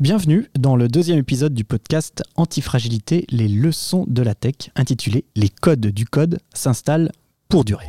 Bienvenue 0.00 0.50
dans 0.58 0.74
le 0.74 0.88
deuxième 0.88 1.20
épisode 1.20 1.54
du 1.54 1.62
podcast 1.62 2.24
Antifragilité, 2.34 3.26
les 3.30 3.46
leçons 3.46 4.04
de 4.08 4.22
la 4.22 4.34
tech, 4.34 4.72
intitulé 4.74 5.24
Les 5.36 5.48
codes 5.48 5.86
du 5.86 6.04
code 6.04 6.40
s'installent 6.52 7.12
pour 7.48 7.64
durer. 7.64 7.86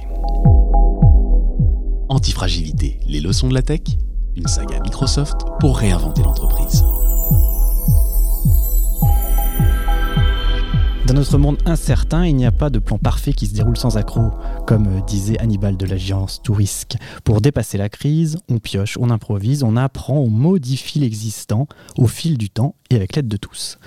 Antifragilité, 2.07 2.99
les 3.07 3.19
leçons 3.19 3.47
de 3.47 3.55
la 3.55 3.63
tech, 3.63 3.81
une 4.35 4.45
saga 4.45 4.79
Microsoft 4.81 5.37
pour 5.59 5.79
réinventer 5.79 6.21
l'entreprise. 6.21 6.83
Notre 11.15 11.37
monde 11.37 11.57
incertain, 11.65 12.25
il 12.25 12.35
n'y 12.35 12.45
a 12.45 12.51
pas 12.51 12.69
de 12.69 12.77
plan 12.77 12.97
parfait 12.97 13.31
qui 13.31 13.47
se 13.47 13.53
déroule 13.53 13.77
sans 13.77 13.95
accroc, 13.95 14.31
comme 14.67 15.01
disait 15.07 15.39
Hannibal 15.39 15.77
de 15.77 15.85
l'agence 15.85 16.41
Tourisque. 16.41 16.97
Pour 17.23 17.39
dépasser 17.39 17.77
la 17.77 17.87
crise, 17.87 18.37
on 18.49 18.59
pioche, 18.59 18.97
on 18.99 19.09
improvise, 19.09 19.63
on 19.63 19.77
apprend, 19.77 20.17
on 20.17 20.29
modifie 20.29 20.99
l'existant 20.99 21.69
au 21.97 22.07
fil 22.07 22.37
du 22.37 22.49
temps 22.49 22.75
et 22.89 22.97
avec 22.97 23.15
l'aide 23.15 23.29
de 23.29 23.37
tous. 23.37 23.77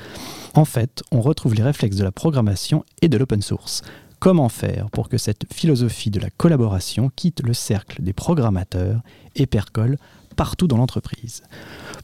En 0.55 0.65
fait, 0.65 1.03
on 1.13 1.21
retrouve 1.21 1.55
les 1.55 1.63
réflexes 1.63 1.97
de 1.97 2.05
la 2.05 2.13
programmation 2.13 2.83
et 3.03 3.09
de 3.09 3.19
l'open 3.19 3.43
source. 3.43 3.83
Comment 4.21 4.49
faire 4.49 4.89
pour 4.91 5.11
que 5.11 5.19
cette 5.19 5.53
philosophie 5.53 6.11
de 6.11 6.21
la 6.21 6.31
collaboration 6.31 7.11
quitte 7.15 7.43
le 7.47 7.53
cercle 7.53 8.03
des 8.03 8.15
programmateurs 8.15 9.03
et 9.37 9.45
percole 9.45 9.99
partout 10.39 10.69
dans 10.69 10.77
l'entreprise 10.77 11.43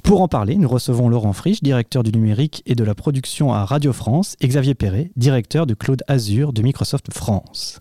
Pour 0.03 0.21
en 0.21 0.27
parler, 0.27 0.57
nous 0.57 0.69
recevons 0.69 1.09
Laurent 1.09 1.33
Frisch, 1.33 1.63
directeur 1.63 2.03
du 2.03 2.11
numérique 2.11 2.65
et 2.67 2.75
de 2.75 2.83
la 2.83 2.97
production 2.97 3.53
à 3.53 3.65
Radio 3.65 3.93
France, 3.93 4.35
et 4.41 4.49
Xavier 4.49 4.75
Perret, 4.75 5.13
directeur 5.17 5.67
de 5.67 5.75
Cloud 5.75 6.03
Azure 6.09 6.53
de 6.53 6.61
Microsoft 6.61 7.15
France. 7.15 7.79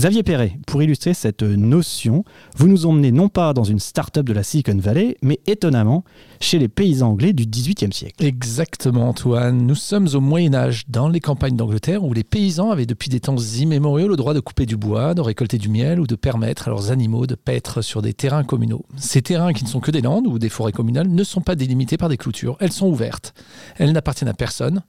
Xavier 0.00 0.22
Perret, 0.22 0.58
pour 0.66 0.82
illustrer 0.82 1.12
cette 1.12 1.42
notion, 1.42 2.24
vous 2.56 2.68
nous 2.68 2.86
emmenez 2.86 3.12
non 3.12 3.28
pas 3.28 3.52
dans 3.52 3.64
une 3.64 3.78
start-up 3.78 4.24
de 4.24 4.32
la 4.32 4.42
Silicon 4.42 4.78
Valley, 4.78 5.18
mais 5.20 5.40
étonnamment 5.46 6.04
chez 6.40 6.58
les 6.58 6.68
paysans 6.68 7.10
anglais 7.10 7.34
du 7.34 7.44
XVIIIe 7.44 7.92
siècle. 7.92 8.24
Exactement, 8.24 9.10
Antoine. 9.10 9.58
Nous 9.58 9.74
sommes 9.74 10.08
au 10.14 10.20
Moyen 10.20 10.54
Âge, 10.54 10.84
dans 10.88 11.10
les 11.10 11.20
campagnes 11.20 11.54
d'Angleterre, 11.54 12.02
où 12.02 12.14
les 12.14 12.24
paysans 12.24 12.70
avaient 12.70 12.86
depuis 12.86 13.10
des 13.10 13.20
temps 13.20 13.36
immémoriaux 13.36 14.08
le 14.08 14.16
droit 14.16 14.32
de 14.32 14.40
couper 14.40 14.64
du 14.64 14.78
bois, 14.78 15.12
de 15.12 15.20
récolter 15.20 15.58
du 15.58 15.68
miel 15.68 16.00
ou 16.00 16.06
de 16.06 16.14
permettre 16.14 16.68
à 16.68 16.70
leurs 16.70 16.90
animaux 16.90 17.26
de 17.26 17.34
paître 17.34 17.82
sur 17.82 18.00
des 18.00 18.14
terrains 18.14 18.44
communaux. 18.44 18.86
Ces 18.96 19.20
terrains, 19.20 19.52
qui 19.52 19.64
ne 19.64 19.68
sont 19.68 19.80
que 19.80 19.90
des 19.90 20.00
landes 20.00 20.26
ou 20.26 20.38
des 20.38 20.48
forêts 20.48 20.72
communales, 20.72 21.08
ne 21.08 21.24
sont 21.24 21.42
pas 21.42 21.56
délimités 21.56 21.98
par 21.98 22.08
des 22.08 22.16
clôtures. 22.16 22.56
Elles 22.60 22.72
sont 22.72 22.86
ouvertes. 22.86 23.34
Elles 23.76 23.92
n'appartiennent 23.92 24.30
à 24.30 24.34
personne, 24.34 24.82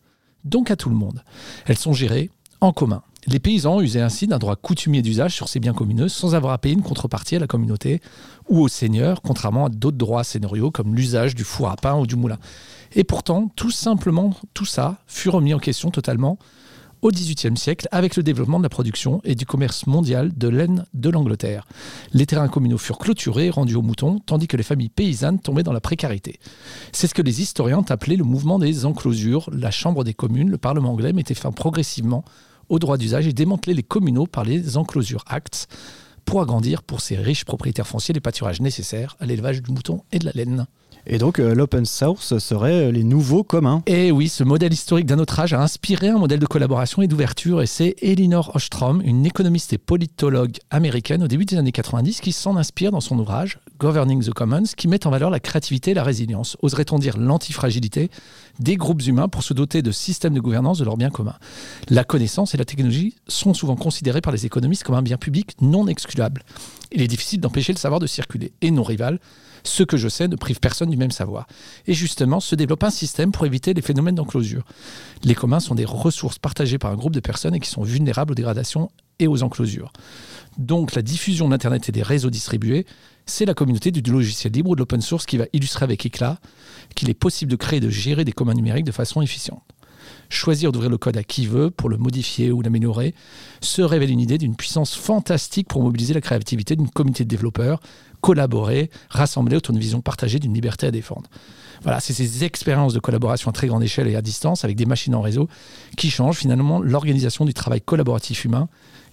donc 0.46 0.72
à 0.72 0.78
tout 0.78 0.88
le 0.88 0.96
monde. 0.96 1.22
Elles 1.66 1.78
sont 1.78 1.92
gérées 1.92 2.30
en 2.62 2.72
commun. 2.72 3.04
Les 3.28 3.40
paysans 3.40 3.82
usaient 3.82 4.02
ainsi 4.02 4.26
d'un 4.26 4.40
droit 4.40 4.56
coutumier 4.56 5.02
d'usage 5.02 5.36
sur 5.36 5.48
ces 5.48 5.60
biens 5.60 5.74
communaux 5.74 6.08
sans 6.08 6.34
avoir 6.34 6.54
à 6.54 6.58
payer 6.58 6.74
une 6.74 6.82
contrepartie 6.82 7.36
à 7.36 7.40
la 7.40 7.48
communauté 7.48 8.02
ou 8.50 8.60
au 8.62 8.68
seigneur, 8.68 9.22
contrairement 9.22 9.66
à 9.66 9.70
d'autres 9.70 9.98
droits 9.98 10.24
seigneuriaux 10.24 10.72
comme 10.72 10.96
l'usage 10.96 11.36
du 11.36 11.44
four 11.44 11.70
à 11.70 11.76
pain 11.76 11.96
ou 11.98 12.08
du 12.08 12.16
moulin. 12.16 12.40
Et 12.94 13.04
pourtant, 13.04 13.50
tout 13.56 13.72
simplement, 13.72 14.36
tout 14.54 14.66
ça 14.66 14.98
fut 15.08 15.30
remis 15.30 15.54
en 15.54 15.60
question 15.60 15.92
totalement 15.92 16.40
au 17.02 17.10
XVIIIe 17.10 17.58
siècle 17.58 17.88
avec 17.92 18.16
le 18.16 18.24
développement 18.24 18.60
de 18.60 18.64
la 18.64 18.70
production 18.70 19.22
et 19.24 19.36
du 19.36 19.46
commerce 19.46 19.88
mondial 19.88 20.32
de 20.38 20.48
laine 20.48 20.86
de 20.94 21.10
l'Angleterre. 21.10 21.68
Les 22.14 22.26
terrains 22.26 22.48
communaux 22.48 22.78
furent 22.78 23.00
clôturés, 23.00 23.50
rendus 23.50 23.76
aux 23.76 23.82
moutons, 23.82 24.20
tandis 24.20 24.48
que 24.48 24.58
les 24.58 24.64
familles 24.64 24.90
paysannes 24.90 25.40
tombaient 25.40 25.64
dans 25.64 25.74
la 25.74 25.82
précarité. 25.82 26.40
C'est 26.92 27.08
ce 27.08 27.14
que 27.14 27.22
les 27.22 27.42
historiens 27.42 27.80
ont 27.80 27.90
appelé 27.90 28.16
le 28.16 28.24
mouvement 28.24 28.60
des 28.60 28.86
enclosures. 28.86 29.50
La 29.52 29.72
Chambre 29.72 30.04
des 30.04 30.14
communes, 30.14 30.50
le 30.50 30.58
Parlement 30.58 30.92
anglais, 30.92 31.14
mettait 31.14 31.34
fin 31.34 31.52
progressivement 31.52 32.24
au 32.72 32.80
droit 32.80 32.98
d'usage 32.98 33.28
et 33.28 33.34
démanteler 33.34 33.74
les 33.74 33.84
communaux 33.84 34.26
par 34.26 34.46
les 34.46 34.78
enclosures 34.78 35.26
acts 35.28 35.68
pour 36.26 36.42
agrandir 36.42 36.84
pour 36.84 37.02
ces 37.02 37.18
riches 37.18 37.44
propriétaires 37.44 37.86
fonciers 37.86 38.14
les 38.14 38.22
pâturages 38.22 38.62
nécessaires 38.62 39.18
à 39.20 39.26
l'élevage 39.26 39.62
du 39.62 39.72
mouton 39.72 40.02
et 40.12 40.20
de 40.20 40.26
la 40.26 40.32
laine. 40.34 40.66
Et 41.06 41.18
donc 41.18 41.40
euh, 41.40 41.54
l'open 41.56 41.86
source 41.86 42.38
serait 42.38 42.88
euh, 42.88 42.92
les 42.92 43.04
nouveaux 43.04 43.44
communs. 43.44 43.82
Et 43.88 44.12
oui, 44.12 44.30
ce 44.30 44.44
modèle 44.44 44.72
historique 44.72 45.08
d'un 45.08 45.20
autre 45.20 45.40
âge 45.40 45.54
a 45.54 45.62
inspiré 45.62 46.10
un 46.10 46.18
modèle 46.18 46.40
de 46.40 46.46
collaboration 46.46 47.02
et 47.02 47.08
d'ouverture, 47.08 47.62
et 47.62 47.66
c'est 47.66 47.96
Elinor 48.02 48.56
Ostrom, 48.56 49.02
une 49.04 49.26
économiste 49.26 49.74
et 49.74 49.78
politologue 49.78 50.58
américaine 50.70 51.24
au 51.24 51.28
début 51.28 51.46
des 51.46 51.58
années 51.58 51.72
90, 51.72 52.22
qui 52.22 52.32
s'en 52.32 52.56
inspire 52.56 52.92
dans 52.92 53.02
son 53.02 53.18
ouvrage 53.18 53.60
Governing 53.82 54.24
the 54.24 54.30
Commons, 54.30 54.76
qui 54.78 54.88
met 54.88 55.08
en 55.08 55.10
valeur 55.10 55.32
la 55.32 55.40
créativité 55.40 55.90
et 55.90 55.94
la 55.96 56.04
résilience, 56.04 56.56
oserait-on 56.62 57.00
dire 57.00 57.18
l'antifragilité 57.18 58.12
des 58.60 58.76
groupes 58.76 59.02
humains 59.02 59.28
pour 59.28 59.42
se 59.42 59.56
doter 59.56 59.82
de 59.82 59.92
systèmes 59.92 60.36
de 60.36 60.40
gouvernance 60.40 60.78
de 60.78 60.86
leurs 60.86 60.98
biens 60.98 61.10
communs? 61.10 61.40
La 61.90 62.04
connaissance 62.04 62.54
et 62.54 62.60
la 62.60 62.66
technologie 62.66 63.16
sont 63.28 63.56
souvent 63.56 63.76
considérées 63.76 64.22
par 64.22 64.32
les 64.34 64.46
économistes 64.46 64.84
comme 64.84 64.94
un 64.94 65.02
bien 65.02 65.18
public 65.18 65.56
non 65.62 65.88
excluable. 65.88 66.44
Il 66.92 67.02
est 67.02 67.08
difficile 67.08 67.40
d'empêcher 67.40 67.74
le 67.74 67.80
savoir 67.80 68.00
de 68.00 68.06
circuler, 68.06 68.54
et 68.62 68.70
non 68.70 68.84
rival 68.84 69.20
ce 69.64 69.82
que 69.82 69.98
je 69.98 70.10
sais 70.10 70.28
ne 70.28 70.36
prive 70.36 70.60
personne 70.60 70.92
du 70.92 70.98
même 70.98 71.12
savoir. 71.12 71.48
Et 71.88 71.96
justement, 71.96 72.40
se 72.40 72.54
développe 72.54 72.84
un 72.84 72.92
système 72.92 73.32
pour 73.32 73.48
éviter 73.48 73.74
les 73.74 73.82
phénomènes 73.82 74.16
d'enclosure. 74.16 74.64
Les 75.24 75.36
communs 75.36 75.60
sont 75.60 75.76
des 75.76 75.86
ressources 75.86 76.38
partagées 76.38 76.78
par 76.78 76.92
un 76.92 76.96
groupe 76.96 77.14
de 77.14 77.20
personnes 77.20 77.56
et 77.56 77.60
qui 77.60 77.70
sont 77.70 77.84
vulnérables 77.84 78.32
aux 78.32 78.36
dégradations 78.36 78.92
et 79.18 79.28
aux 79.28 79.44
enclosures. 79.44 79.92
Donc 80.58 80.96
la 80.96 81.02
diffusion 81.02 81.50
d'Internet 81.50 81.90
et 81.90 81.92
des 81.92 82.04
réseaux 82.04 82.30
distribués, 82.30 82.86
c'est 83.32 83.46
la 83.46 83.54
communauté 83.54 83.92
du 83.92 84.12
logiciel 84.12 84.52
libre 84.52 84.72
ou 84.72 84.76
de 84.76 84.82
l'open 84.82 85.02
source 85.02 85.26
qui 85.26 85.38
va 85.38 85.46
illustrer 85.54 85.86
avec 85.86 86.06
éclat 86.06 86.38
qu'il 86.96 87.10
est 87.10 87.16
possible 87.16 87.50
de 87.50 87.56
créer 87.56 87.78
et 87.78 87.80
de 87.80 87.90
gérer 87.90 88.26
des 88.26 88.34
communs 88.34 88.54
numériques 88.54 88.86
de 88.86 88.92
façon 88.92 89.22
efficiente. 89.22 89.64
Choisir 90.30 90.72
d'ouvrir 90.72 90.90
le 90.90 90.98
code 90.98 91.16
à 91.16 91.24
qui 91.24 91.46
veut 91.46 91.72
pour 91.72 91.88
le 91.88 91.98
modifier 91.98 92.52
ou 92.52 92.62
l'améliorer 92.62 93.16
se 93.62 93.82
révèle 93.82 94.12
une 94.12 94.20
idée 94.20 94.38
d'une 94.38 94.56
puissance 94.56 94.96
fantastique 94.96 95.70
pour 95.70 95.82
mobiliser 95.82 96.14
la 96.14 96.20
créativité 96.22 96.76
d'une 96.76 96.90
communauté 96.90 97.24
de 97.24 97.30
développeurs, 97.30 97.80
collaborer, 98.20 98.90
rassembler 99.10 99.56
autour 99.56 99.74
d'une 99.74 99.82
vision 99.82 100.02
partagée 100.02 100.40
d'une 100.40 100.54
liberté 100.54 100.88
à 100.88 100.92
défendre. 100.92 101.30
Voilà, 101.84 102.02
c'est 102.02 102.14
ces 102.14 102.44
expériences 102.44 102.94
de 102.94 103.00
collaboration 103.00 103.50
à 103.50 103.54
très 103.54 103.68
grande 103.68 103.84
échelle 103.84 104.08
et 104.08 104.16
à 104.16 104.22
distance 104.22 104.66
avec 104.66 104.76
des 104.76 104.86
machines 104.86 105.16
en 105.16 105.22
réseau 105.22 105.48
qui 105.98 106.10
changent 106.10 106.38
finalement 106.38 106.82
l'organisation 106.82 107.46
du 107.46 107.54
travail 107.54 107.82
collaboratif 107.82 108.44
humain 108.44 108.68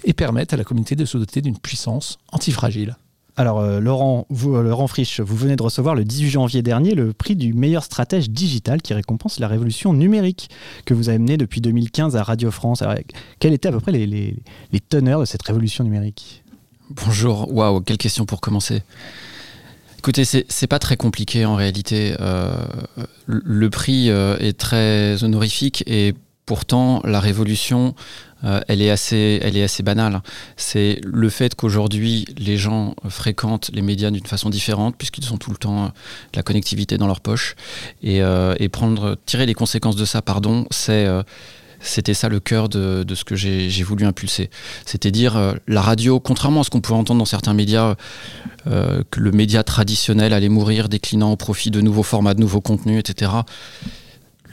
et 0.04 0.12
permettent 0.12 0.54
à 0.54 0.56
la 0.56 0.64
communauté 0.64 0.96
de 0.96 1.04
se 1.04 1.18
doter 1.18 1.40
d'une 1.40 1.58
puissance 1.58 2.18
antifragile. 2.32 2.96
Alors 3.38 3.60
euh, 3.60 3.78
Laurent, 3.78 4.26
vous, 4.30 4.56
euh, 4.56 4.64
Laurent 4.64 4.88
Frisch, 4.88 5.20
vous 5.20 5.36
venez 5.36 5.54
de 5.54 5.62
recevoir 5.62 5.94
le 5.94 6.04
18 6.04 6.28
janvier 6.28 6.60
dernier 6.60 6.96
le 6.96 7.12
prix 7.12 7.36
du 7.36 7.52
meilleur 7.54 7.84
stratège 7.84 8.30
digital 8.30 8.82
qui 8.82 8.94
récompense 8.94 9.38
la 9.38 9.46
révolution 9.46 9.92
numérique 9.92 10.50
que 10.84 10.92
vous 10.92 11.08
avez 11.08 11.18
menée 11.18 11.36
depuis 11.36 11.60
2015 11.60 12.16
à 12.16 12.24
Radio 12.24 12.50
France. 12.50 12.82
Alors, 12.82 12.96
quels 13.38 13.52
étaient 13.52 13.68
à 13.68 13.72
peu 13.72 13.78
près 13.78 13.92
les, 13.92 14.08
les, 14.08 14.80
teneurs 14.80 15.20
de 15.20 15.24
cette 15.24 15.42
révolution 15.42 15.84
numérique? 15.84 16.42
Bonjour, 16.90 17.54
waouh, 17.54 17.80
quelle 17.80 17.96
question 17.96 18.26
pour 18.26 18.40
commencer. 18.40 18.82
Écoutez, 19.98 20.24
c'est 20.24 20.66
pas 20.66 20.80
très 20.80 20.96
compliqué 20.96 21.44
en 21.44 21.54
réalité. 21.54 22.16
Euh, 22.18 22.50
le 23.26 23.70
prix 23.70 24.08
est 24.08 24.58
très 24.58 25.22
honorifique 25.22 25.84
et 25.86 26.14
pourtant 26.44 27.02
la 27.04 27.20
révolution 27.20 27.94
euh, 28.44 28.60
elle, 28.68 28.82
est 28.82 28.90
assez, 28.90 29.40
elle 29.42 29.56
est 29.56 29.62
assez 29.62 29.82
banale. 29.82 30.22
C'est 30.56 31.00
le 31.04 31.28
fait 31.28 31.54
qu'aujourd'hui, 31.54 32.26
les 32.36 32.56
gens 32.56 32.94
fréquentent 33.08 33.70
les 33.72 33.82
médias 33.82 34.10
d'une 34.10 34.26
façon 34.26 34.50
différente, 34.50 34.96
puisqu'ils 34.96 35.32
ont 35.32 35.38
tout 35.38 35.50
le 35.50 35.56
temps 35.56 35.84
euh, 35.84 35.88
la 36.34 36.42
connectivité 36.42 36.98
dans 36.98 37.06
leur 37.06 37.20
poche. 37.20 37.56
Et, 38.02 38.22
euh, 38.22 38.54
et 38.58 38.68
prendre, 38.68 39.16
tirer 39.26 39.46
les 39.46 39.54
conséquences 39.54 39.96
de 39.96 40.04
ça, 40.04 40.22
pardon, 40.22 40.66
c'est 40.70 41.06
c'était 41.80 42.12
ça 42.12 42.28
le 42.28 42.40
cœur 42.40 42.68
de, 42.68 43.04
de 43.04 43.14
ce 43.14 43.22
que 43.22 43.36
j'ai 43.36 43.82
voulu 43.84 44.04
impulser. 44.04 44.50
C'était 44.84 45.12
dire 45.12 45.54
la 45.68 45.80
radio, 45.80 46.18
contrairement 46.18 46.62
à 46.62 46.64
ce 46.64 46.70
qu'on 46.70 46.80
pouvait 46.80 46.98
entendre 46.98 47.20
dans 47.20 47.24
certains 47.24 47.54
médias, 47.54 47.94
que 48.64 49.20
le 49.20 49.30
média 49.30 49.62
traditionnel 49.62 50.32
allait 50.32 50.48
mourir, 50.48 50.88
déclinant 50.88 51.30
au 51.30 51.36
profit 51.36 51.70
de 51.70 51.80
nouveaux 51.80 52.02
formats, 52.02 52.34
de 52.34 52.40
nouveaux 52.40 52.60
contenus, 52.60 52.98
etc 52.98 53.30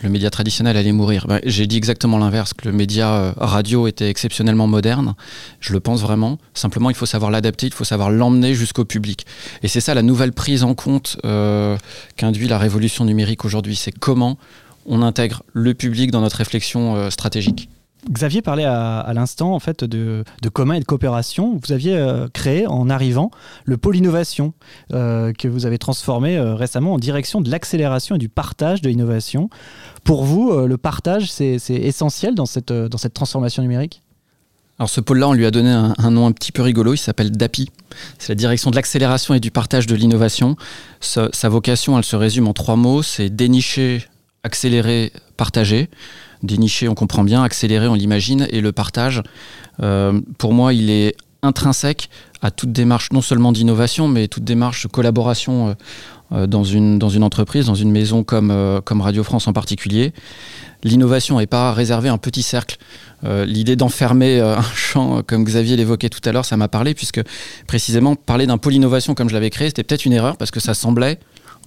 le 0.01 0.09
média 0.09 0.29
traditionnel 0.29 0.77
allait 0.77 0.91
mourir. 0.91 1.25
Ben, 1.27 1.39
j'ai 1.43 1.67
dit 1.67 1.77
exactement 1.77 2.17
l'inverse, 2.17 2.53
que 2.53 2.67
le 2.67 2.73
média 2.73 3.13
euh, 3.13 3.33
radio 3.37 3.87
était 3.87 4.09
exceptionnellement 4.09 4.67
moderne. 4.67 5.15
Je 5.59 5.73
le 5.73 5.79
pense 5.79 6.01
vraiment. 6.01 6.37
Simplement, 6.53 6.89
il 6.89 6.95
faut 6.95 7.05
savoir 7.05 7.31
l'adapter, 7.31 7.67
il 7.67 7.73
faut 7.73 7.83
savoir 7.83 8.09
l'emmener 8.09 8.53
jusqu'au 8.53 8.85
public. 8.85 9.25
Et 9.63 9.67
c'est 9.67 9.81
ça 9.81 9.93
la 9.93 10.01
nouvelle 10.01 10.33
prise 10.33 10.63
en 10.63 10.75
compte 10.75 11.17
euh, 11.25 11.77
qu'induit 12.17 12.47
la 12.47 12.57
révolution 12.57 13.05
numérique 13.05 13.45
aujourd'hui. 13.45 13.75
C'est 13.75 13.91
comment 13.91 14.37
on 14.85 15.01
intègre 15.01 15.43
le 15.53 15.73
public 15.73 16.11
dans 16.11 16.21
notre 16.21 16.37
réflexion 16.37 16.95
euh, 16.95 17.09
stratégique. 17.09 17.69
Xavier 18.09 18.41
parlait 18.41 18.65
à, 18.65 19.11
l'instant 19.13 19.53
en 19.53 19.59
fait 19.59 19.83
de, 19.83 20.23
commun 20.53 20.75
et 20.75 20.79
de 20.79 20.85
coopération. 20.85 21.59
Vous 21.63 21.71
aviez 21.71 21.95
euh, 21.95 22.27
créé 22.31 22.67
en 22.67 22.89
arrivant 22.89 23.31
le 23.65 23.77
pôle 23.77 23.95
innovation 23.95 24.53
euh, 24.93 25.33
que 25.33 25.47
vous 25.47 25.65
avez 25.65 25.77
transformé 25.77 26.37
euh, 26.37 26.55
récemment 26.55 26.93
en 26.93 26.99
direction 26.99 27.41
de 27.41 27.49
l'accélération 27.49 28.15
et 28.15 28.19
du 28.19 28.29
partage 28.29 28.81
de 28.81 28.89
l'innovation. 28.89 29.49
Pour 30.03 30.23
vous, 30.23 30.55
le 30.67 30.77
partage, 30.77 31.31
c'est 31.31 31.57
essentiel 31.69 32.35
dans 32.35 32.45
cette, 32.45 32.71
dans 32.71 32.97
cette 32.97 33.15
transformation 33.15 33.63
numérique? 33.63 34.03
Alors 34.77 34.89
ce 34.89 35.01
pôle-là, 35.01 35.29
on 35.29 35.33
lui 35.33 35.45
a 35.45 35.51
donné 35.51 35.71
un, 35.71 36.11
nom 36.11 36.27
un 36.27 36.31
petit 36.31 36.51
peu 36.51 36.61
rigolo, 36.61 36.93
il 36.93 36.97
s'appelle 36.97 37.31
DAPI. 37.31 37.71
C'est 38.19 38.29
la 38.29 38.35
direction 38.35 38.69
de 38.69 38.75
l'accélération 38.75 39.33
et 39.33 39.39
du 39.39 39.49
partage 39.49 39.87
de 39.87 39.95
l'innovation. 39.95 40.57
sa 40.99 41.49
vocation, 41.49 41.97
elle 41.97 42.03
se 42.03 42.15
résume 42.15 42.47
en 42.47 42.53
trois 42.53 42.75
mots, 42.75 43.01
c'est 43.01 43.29
dénicher, 43.29 44.05
accélérer, 44.45 45.11
partager 45.35 45.89
dénicher, 46.43 46.87
on 46.87 46.93
comprend 46.93 47.23
bien, 47.23 47.43
accélérer, 47.43 47.87
on 47.87 47.95
l'imagine, 47.95 48.47
et 48.51 48.61
le 48.61 48.71
partage, 48.71 49.23
euh, 49.81 50.21
pour 50.37 50.53
moi, 50.53 50.73
il 50.73 50.91
est 50.91 51.15
intrinsèque 51.41 52.09
à 52.41 52.51
toute 52.51 52.71
démarche, 52.71 53.11
non 53.11 53.21
seulement 53.21 53.51
d'innovation, 53.51 54.07
mais 54.07 54.27
toute 54.27 54.43
démarche 54.43 54.83
de 54.83 54.87
collaboration 54.89 55.75
dans, 56.31 56.63
une, 56.63 56.99
dans 56.99 57.09
une 57.09 57.23
entreprise, 57.23 57.65
dans 57.65 57.75
une 57.75 57.91
maison 57.91 58.23
comme, 58.23 58.81
comme 58.83 59.01
Radio 59.01 59.23
France 59.23 59.47
en 59.47 59.53
particulier. 59.53 60.11
L'innovation 60.83 61.37
n'est 61.37 61.47
pas 61.47 61.71
réservée 61.71 62.09
à 62.09 62.13
un 62.13 62.17
petit 62.17 62.41
cercle. 62.41 62.77
L'idée 63.23 63.75
d'enfermer 63.75 64.39
un 64.39 64.61
champ, 64.75 65.21
comme 65.25 65.43
Xavier 65.43 65.75
l'évoquait 65.77 66.09
tout 66.09 66.21
à 66.27 66.31
l'heure, 66.31 66.45
ça 66.45 66.57
m'a 66.57 66.67
parlé, 66.67 66.93
puisque 66.95 67.21
précisément 67.67 68.15
parler 68.15 68.47
d'un 68.47 68.57
pôle 68.57 68.73
innovation 68.73 69.13
comme 69.13 69.29
je 69.29 69.35
l'avais 69.35 69.51
créé, 69.51 69.67
c'était 69.67 69.83
peut-être 69.83 70.05
une 70.05 70.13
erreur, 70.13 70.37
parce 70.37 70.51
que 70.51 70.59
ça 70.59 70.73
semblait 70.73 71.19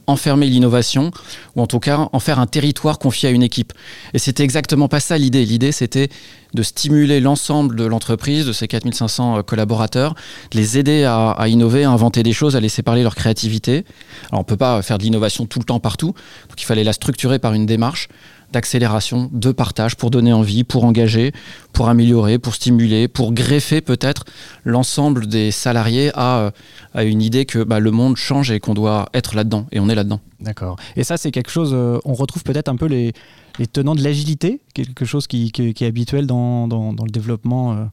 enfermer 0.08 0.46
l'innovation, 0.46 1.12
ou 1.54 1.62
en 1.62 1.66
tout 1.66 1.78
cas 1.78 2.08
en 2.12 2.18
faire 2.18 2.40
un 2.40 2.46
territoire 2.46 2.98
confié 2.98 3.28
à 3.28 3.32
une 3.32 3.42
équipe. 3.42 3.72
Et 4.14 4.18
c'était 4.18 4.42
exactement 4.42 4.88
pas 4.88 5.00
ça 5.00 5.16
l'idée. 5.18 5.44
L'idée, 5.44 5.70
c'était 5.70 6.08
de 6.54 6.62
stimuler 6.62 7.20
l'ensemble 7.20 7.76
de 7.76 7.84
l'entreprise, 7.84 8.46
de 8.46 8.52
ses 8.52 8.68
4500 8.68 9.38
euh, 9.38 9.42
collaborateurs, 9.42 10.14
de 10.50 10.58
les 10.58 10.78
aider 10.78 11.04
à, 11.04 11.46
innover, 11.46 11.84
à 11.84 11.90
inventer 11.90 12.22
des 12.22 12.32
choses, 12.32 12.56
à 12.56 12.60
laisser 12.60 12.82
parler 12.82 13.02
leur 13.02 13.14
créativité. 13.14 13.84
Alors 14.30 14.40
on 14.40 14.44
peut 14.44 14.56
pas 14.56 14.80
faire 14.82 14.98
de 14.98 15.02
l'innovation 15.02 15.46
tout 15.46 15.58
le 15.58 15.64
temps 15.64 15.80
partout, 15.80 16.14
donc 16.48 16.60
il 16.60 16.64
fallait 16.64 16.84
la 16.84 16.92
structurer 16.94 17.38
par 17.38 17.52
une 17.52 17.66
démarche 17.66 18.08
d'accélération, 18.52 19.28
de 19.32 19.52
partage 19.52 19.96
pour 19.96 20.10
donner 20.10 20.32
envie, 20.32 20.64
pour 20.64 20.84
engager, 20.84 21.32
pour 21.72 21.88
améliorer, 21.88 22.38
pour 22.38 22.54
stimuler, 22.54 23.08
pour 23.08 23.32
greffer 23.32 23.80
peut-être 23.80 24.24
l'ensemble 24.64 25.26
des 25.26 25.50
salariés 25.50 26.10
à, 26.14 26.38
euh, 26.38 26.50
à, 26.94 27.04
une 27.04 27.22
idée 27.22 27.44
que 27.44 27.62
bah, 27.62 27.80
le 27.80 27.90
monde 27.90 28.16
change 28.16 28.50
et 28.50 28.60
qu'on 28.60 28.74
doit 28.74 29.08
être 29.14 29.34
là-dedans. 29.34 29.66
Et 29.72 29.80
on 29.80 29.88
est 29.88 29.94
là-dedans. 29.94 30.20
D'accord. 30.40 30.76
Et 30.96 31.04
ça, 31.04 31.16
c'est 31.16 31.30
quelque 31.30 31.50
chose, 31.50 31.72
euh, 31.74 31.98
on 32.04 32.14
retrouve 32.14 32.42
peut-être 32.42 32.68
un 32.68 32.76
peu 32.76 32.86
les, 32.86 33.12
les 33.58 33.66
tenants 33.66 33.94
de 33.94 34.02
l'agilité, 34.02 34.60
quelque 34.74 35.04
chose 35.04 35.26
qui, 35.26 35.52
qui, 35.52 35.62
est 35.62 35.86
habituel 35.86 36.26
dans, 36.26 36.68
dans, 36.68 36.92
le 37.04 37.10
développement. 37.10 37.72
Euh, 37.72 37.84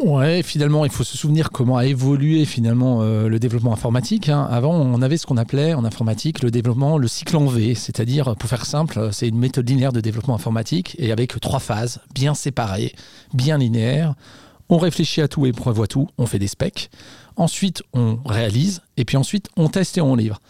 Ouais, 0.00 0.42
finalement, 0.42 0.84
il 0.84 0.90
faut 0.90 1.04
se 1.04 1.16
souvenir 1.16 1.50
comment 1.50 1.76
a 1.76 1.86
évolué 1.86 2.44
finalement 2.44 3.02
euh, 3.02 3.28
le 3.28 3.38
développement 3.38 3.72
informatique. 3.72 4.28
Hein. 4.28 4.46
Avant, 4.50 4.74
on 4.74 5.02
avait 5.02 5.16
ce 5.16 5.26
qu'on 5.26 5.36
appelait 5.36 5.74
en 5.74 5.84
informatique 5.84 6.42
le 6.42 6.50
développement, 6.50 6.98
le 6.98 7.08
cycle 7.08 7.36
en 7.36 7.46
V, 7.46 7.74
c'est-à-dire, 7.74 8.34
pour 8.36 8.48
faire 8.48 8.66
simple, 8.66 9.10
c'est 9.12 9.28
une 9.28 9.38
méthode 9.38 9.68
linéaire 9.68 9.92
de 9.92 10.00
développement 10.00 10.34
informatique 10.34 10.96
et 10.98 11.12
avec 11.12 11.38
trois 11.40 11.60
phases 11.60 12.00
bien 12.14 12.34
séparées, 12.34 12.94
bien 13.34 13.58
linéaires. 13.58 14.14
On 14.70 14.78
réfléchit 14.78 15.22
à 15.22 15.28
tout 15.28 15.46
et 15.46 15.52
prévoit 15.52 15.86
tout, 15.86 16.08
on 16.18 16.26
fait 16.26 16.38
des 16.38 16.48
specs. 16.48 16.90
Ensuite, 17.36 17.82
on 17.92 18.18
réalise 18.26 18.82
et 18.96 19.04
puis 19.04 19.16
ensuite, 19.16 19.48
on 19.56 19.68
teste 19.68 19.98
et 19.98 20.00
on 20.00 20.16
livre. 20.16 20.40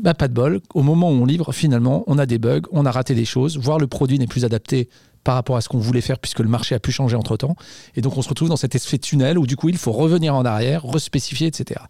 Bah, 0.00 0.14
pas 0.14 0.28
de 0.28 0.32
bol. 0.32 0.60
Au 0.74 0.82
moment 0.82 1.10
où 1.10 1.14
on 1.14 1.24
livre, 1.24 1.52
finalement, 1.52 2.04
on 2.06 2.18
a 2.18 2.26
des 2.26 2.38
bugs, 2.38 2.62
on 2.70 2.86
a 2.86 2.90
raté 2.90 3.14
des 3.14 3.24
choses, 3.24 3.58
voire 3.58 3.78
le 3.78 3.88
produit 3.88 4.18
n'est 4.18 4.28
plus 4.28 4.44
adapté 4.44 4.88
par 5.28 5.34
rapport 5.34 5.58
à 5.58 5.60
ce 5.60 5.68
qu'on 5.68 5.76
voulait 5.76 6.00
faire 6.00 6.18
puisque 6.18 6.38
le 6.38 6.48
marché 6.48 6.74
a 6.74 6.78
pu 6.78 6.90
changer 6.90 7.14
entre 7.14 7.36
temps. 7.36 7.54
Et 7.94 8.00
donc 8.00 8.16
on 8.16 8.22
se 8.22 8.30
retrouve 8.30 8.48
dans 8.48 8.56
cet 8.56 8.74
effet 8.74 8.96
tunnel 8.96 9.36
où 9.36 9.46
du 9.46 9.56
coup 9.56 9.68
il 9.68 9.76
faut 9.76 9.92
revenir 9.92 10.34
en 10.34 10.42
arrière, 10.42 10.86
respécifier, 10.86 11.46
etc. 11.48 11.82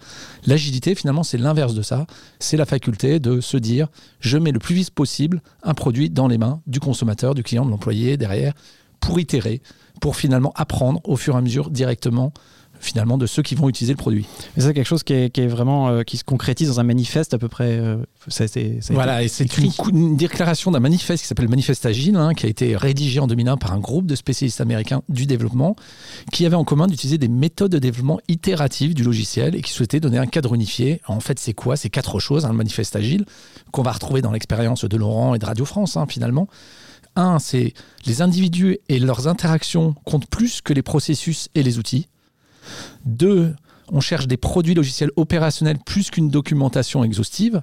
L'agilité 0.45 0.97
finalement 0.97 1.23
c'est 1.23 1.39
l'inverse 1.39 1.73
de 1.73 1.83
ça. 1.83 2.09
C'est 2.41 2.57
la 2.57 2.67
faculté 2.67 3.21
de 3.21 3.41
se 3.41 3.57
dire 3.57 3.87
je 4.19 4.39
mets 4.39 4.51
le 4.51 4.59
plus 4.59 4.75
vite 4.75 4.91
possible 4.91 5.41
un 5.63 5.73
produit 5.73 6.11
dans 6.11 6.27
les 6.27 6.37
mains 6.37 6.61
du 6.67 6.81
consommateur, 6.81 7.37
du 7.37 7.45
client, 7.45 7.65
de 7.65 7.71
l'employé 7.71 8.17
derrière 8.17 8.55
pour 8.99 9.21
itérer, 9.21 9.63
pour 10.01 10.17
finalement 10.17 10.53
apprendre 10.57 11.01
au 11.05 11.15
fur 11.15 11.37
et 11.37 11.39
à 11.39 11.41
mesure 11.41 11.71
directement 11.71 12.33
finalement 12.81 13.19
de 13.19 13.27
ceux 13.27 13.43
qui 13.43 13.55
vont 13.55 13.69
utiliser 13.69 13.93
le 13.93 13.99
produit. 13.99 14.27
Et 14.57 14.61
c'est 14.61 14.75
quelque 14.75 14.87
chose 14.87 15.03
qui 15.03 15.13
est, 15.13 15.47
vraiment 15.47 15.89
euh, 15.89 16.03
qui 16.03 16.17
se 16.17 16.25
concrétise 16.25 16.69
dans 16.69 16.81
un 16.81 16.85
manifeste 16.85 17.35
à 17.35 17.39
peu 17.39 17.49
près. 17.49 17.79
Euh, 17.79 17.97
voilà, 18.91 19.23
et 19.23 19.29
c'est 19.29 19.59
une, 19.59 20.17
déclaration 20.17 20.71
d'un 20.71 20.81
manifeste 20.81 21.23
qui 21.23 21.29
s'appelle 21.29 21.49
Manifeste 21.49 21.87
Agile, 21.87 22.17
hein, 22.17 22.35
qui 22.35 22.47
a 22.47 22.49
été 22.49 22.77
rédigé 22.77 23.21
en 23.21 23.27
2001 23.27 23.57
par 23.57 23.73
un 23.73 23.79
groupe 23.79 24.07
de 24.07 24.15
spécialistes 24.15 24.61
américains 24.61 25.03
du 25.09 25.27
développement, 25.27 25.77
qui 26.33 26.47
avait 26.47 26.57
en 26.57 26.65
commun 26.65 26.87
d'utiliser 26.87 27.19
des 27.19 27.29
méthodes 27.29 27.73
de 27.73 27.79
développement 27.79 28.21
itératives 28.29 28.95
du 28.95 29.03
logiciel 29.03 29.55
et 29.55 29.63
qui 29.63 29.73
souhaitait 29.73 30.01
donner 30.01 30.19
un 30.19 30.27
cadre 30.27 30.55
unifié. 30.55 31.01
En 31.07 31.21
fait, 31.21 31.39
c'est 31.39 31.55
quoi? 31.55 31.77
C'est 31.77 31.91
quatre 31.91 32.19
choses, 32.19 32.45
hein, 32.45 32.51
le 32.51 32.57
Manifeste 32.57 32.97
Agile, 32.97 33.25
qu'on 33.73 33.83
va 33.83 33.93
retrouver 33.93 34.23
dans 34.23 34.33
l'expérience 34.33 34.85
de 34.85 34.97
Laurent 34.97 35.35
et 35.35 35.39
de 35.39 35.47
Radio 35.47 35.65
France, 35.65 35.97
hein, 35.97 36.07
finalement. 36.09 36.49
Un, 37.17 37.39
c'est 37.39 37.75
les 38.07 38.23
individus 38.23 38.79
et 38.89 38.99
leurs 38.99 39.27
interactions 39.27 39.95
comptent 40.05 40.29
plus 40.29 40.61
que 40.61 40.73
les 40.73 40.83
processus 40.83 41.49
et 41.55 41.63
les 41.63 41.79
outils. 41.79 42.09
Deux, 43.05 43.55
on 43.91 44.01
cherche 44.01 44.27
des 44.27 44.37
produits 44.37 44.75
logiciels 44.75 45.11
opérationnels 45.17 45.79
plus 45.85 46.11
qu'une 46.11 46.31
documentation 46.31 47.05
exhaustive. 47.05 47.63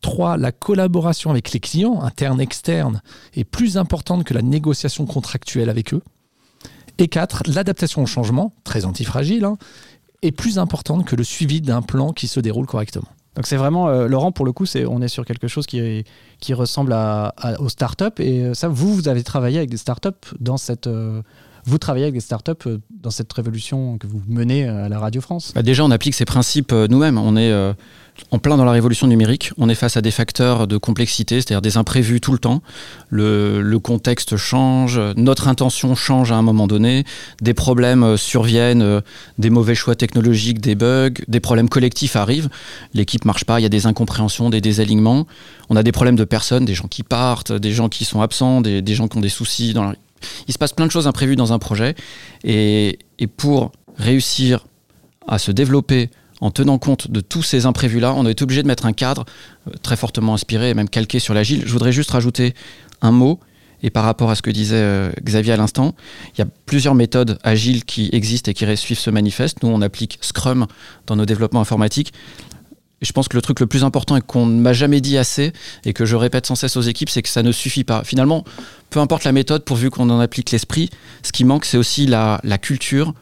Trois, 0.00 0.36
la 0.36 0.52
collaboration 0.52 1.30
avec 1.30 1.52
les 1.52 1.60
clients, 1.60 2.02
internes, 2.02 2.40
externes, 2.40 3.02
est 3.34 3.44
plus 3.44 3.76
importante 3.76 4.24
que 4.24 4.34
la 4.34 4.42
négociation 4.42 5.06
contractuelle 5.06 5.70
avec 5.70 5.94
eux. 5.94 6.02
Et 6.98 7.08
quatre, 7.08 7.42
l'adaptation 7.46 8.02
au 8.02 8.06
changement, 8.06 8.54
très 8.64 8.84
antifragile, 8.84 9.44
hein, 9.44 9.58
est 10.22 10.32
plus 10.32 10.58
importante 10.58 11.04
que 11.04 11.16
le 11.16 11.24
suivi 11.24 11.60
d'un 11.60 11.82
plan 11.82 12.12
qui 12.12 12.28
se 12.28 12.40
déroule 12.40 12.66
correctement. 12.66 13.08
Donc 13.36 13.46
c'est 13.46 13.56
vraiment, 13.56 13.88
euh, 13.88 14.08
Laurent, 14.08 14.32
pour 14.32 14.46
le 14.46 14.52
coup, 14.52 14.64
on 14.88 15.02
est 15.02 15.08
sur 15.08 15.26
quelque 15.26 15.46
chose 15.46 15.66
qui, 15.66 16.04
ressemble 16.54 16.92
à, 16.94 17.34
aux 17.58 17.68
startups. 17.68 18.04
Et 18.18 18.40
euh, 18.42 18.54
ça, 18.54 18.68
vous, 18.68 18.94
vous 18.94 19.08
avez 19.08 19.22
travaillé 19.22 19.58
avec 19.58 19.68
des 19.68 19.76
startups 19.76 20.10
dans 20.40 20.56
cette, 20.56 20.86
euh, 20.86 21.22
vous 21.66 21.78
travaillez 21.78 22.04
avec 22.04 22.14
des 22.14 22.20
startups 22.20 22.52
euh, 22.66 22.78
dans 22.90 23.10
cette 23.10 23.32
révolution 23.32 23.98
que 23.98 24.06
vous 24.06 24.22
menez 24.28 24.66
euh, 24.66 24.86
à 24.86 24.88
la 24.88 25.00
Radio 25.00 25.20
France 25.20 25.52
bah, 25.54 25.62
Déjà, 25.62 25.84
on 25.84 25.90
applique 25.90 26.14
ces 26.14 26.24
principes 26.24 26.72
euh, 26.72 26.86
nous-mêmes. 26.88 27.18
On 27.18 27.36
est 27.36 27.52
en 28.30 28.38
plein 28.38 28.56
dans 28.56 28.64
la 28.64 28.72
révolution 28.72 29.06
numérique. 29.08 29.50
On 29.58 29.68
est 29.68 29.74
face 29.74 29.96
à 29.96 30.00
des 30.00 30.12
facteurs 30.12 30.66
de 30.68 30.76
complexité, 30.78 31.36
c'est-à-dire 31.40 31.60
des 31.60 31.76
imprévus 31.76 32.20
tout 32.20 32.32
le 32.32 32.38
temps. 32.38 32.62
Le, 33.10 33.76
contexte 33.78 34.36
change, 34.36 34.98
notre 35.16 35.48
intention 35.48 35.94
change 35.94 36.32
à 36.32 36.36
un 36.36 36.42
moment 36.42 36.66
donné, 36.66 37.04
des 37.42 37.52
problèmes 37.52 38.16
surviennent, 38.16 39.02
des 39.38 39.50
mauvais 39.50 39.74
choix 39.74 39.94
technologiques, 39.96 40.60
des 40.60 40.74
bugs, 40.74 41.10
des 41.28 41.40
problèmes 41.40 41.68
collectifs 41.68 42.16
arrivent. 42.16 42.48
L'équipe 42.94 43.24
marche 43.24 43.44
pas, 43.44 43.60
il 43.60 43.64
y 43.64 43.66
a 43.66 43.70
des 43.70 43.86
incompréhensions, 43.86 44.48
des 44.48 44.62
désalignements. 44.62 45.26
On 45.68 45.76
a 45.76 45.82
des 45.82 45.92
problèmes 45.92 46.16
de 46.16 46.24
personnes, 46.24 46.64
des 46.64 46.74
gens 46.74 46.88
qui 46.88 47.02
partent, 47.02 47.52
des 47.52 47.72
gens 47.72 47.88
qui 47.88 48.04
sont 48.04 48.22
absents, 48.22 48.60
des, 48.62 48.80
des 48.80 48.94
gens 48.94 49.08
qui 49.08 49.18
ont 49.18 49.22
des 49.22 49.28
soucis 49.28 49.74
dans 49.74 49.84
la 49.84 49.94
il 50.48 50.52
se 50.52 50.58
passe 50.58 50.72
plein 50.72 50.86
de 50.86 50.90
choses 50.90 51.06
imprévues 51.06 51.36
dans 51.36 51.52
un 51.52 51.58
projet. 51.58 51.94
Et, 52.44 52.98
pour 53.36 53.72
réussir 53.96 54.66
à 55.26 55.38
se 55.38 55.50
développer 55.50 56.10
en 56.40 56.50
tenant 56.50 56.78
compte 56.78 57.10
de 57.10 57.20
tous 57.20 57.42
ces 57.42 57.66
imprévus-là, 57.66 58.14
on 58.14 58.26
est 58.26 58.42
obligé 58.42 58.62
de 58.62 58.68
mettre 58.68 58.86
un 58.86 58.92
cadre 58.92 59.24
euh, 59.68 59.72
très 59.82 59.96
fortement 59.96 60.34
inspiré 60.34 60.70
et 60.70 60.74
même 60.74 60.88
calqué 60.88 61.18
sur 61.18 61.32
l'agile. 61.32 61.62
Je 61.64 61.72
voudrais 61.72 61.92
juste 61.92 62.10
rajouter 62.10 62.54
un 63.00 63.10
mot. 63.10 63.40
Et 63.82 63.90
par 63.90 64.04
rapport 64.04 64.30
à 64.30 64.34
ce 64.34 64.42
que 64.42 64.50
disait 64.50 64.76
euh, 64.76 65.12
Xavier 65.22 65.52
à 65.52 65.56
l'instant, 65.56 65.94
il 66.34 66.40
y 66.40 66.42
a 66.42 66.46
plusieurs 66.66 66.94
méthodes 66.94 67.38
agiles 67.42 67.84
qui 67.84 68.08
existent 68.12 68.50
et 68.50 68.54
qui 68.54 68.76
suivent 68.76 68.98
ce 68.98 69.10
manifeste. 69.10 69.62
Nous, 69.62 69.68
on 69.68 69.82
applique 69.82 70.18
Scrum 70.22 70.66
dans 71.06 71.16
nos 71.16 71.26
développements 71.26 71.60
informatiques 71.60 72.12
je 73.02 73.12
pense 73.12 73.28
que 73.28 73.36
le 73.36 73.42
truc 73.42 73.60
le 73.60 73.66
plus 73.66 73.84
important 73.84 74.16
et 74.16 74.22
qu'on 74.22 74.46
ne 74.46 74.60
m'a 74.60 74.72
jamais 74.72 75.00
dit 75.00 75.18
assez 75.18 75.52
et 75.84 75.92
que 75.92 76.06
je 76.06 76.16
répète 76.16 76.46
sans 76.46 76.54
cesse 76.54 76.76
aux 76.76 76.82
équipes, 76.82 77.10
c'est 77.10 77.22
que 77.22 77.28
ça 77.28 77.42
ne 77.42 77.52
suffit 77.52 77.84
pas. 77.84 78.04
Finalement, 78.04 78.44
peu 78.90 79.00
importe 79.00 79.24
la 79.24 79.32
méthode, 79.32 79.64
pourvu 79.64 79.90
qu'on 79.90 80.08
en 80.08 80.20
applique 80.20 80.50
l'esprit, 80.50 80.90
ce 81.22 81.32
qui 81.32 81.44
manque, 81.44 81.64
c'est 81.64 81.76
aussi 81.76 82.06
la, 82.06 82.40
culture. 82.60 83.14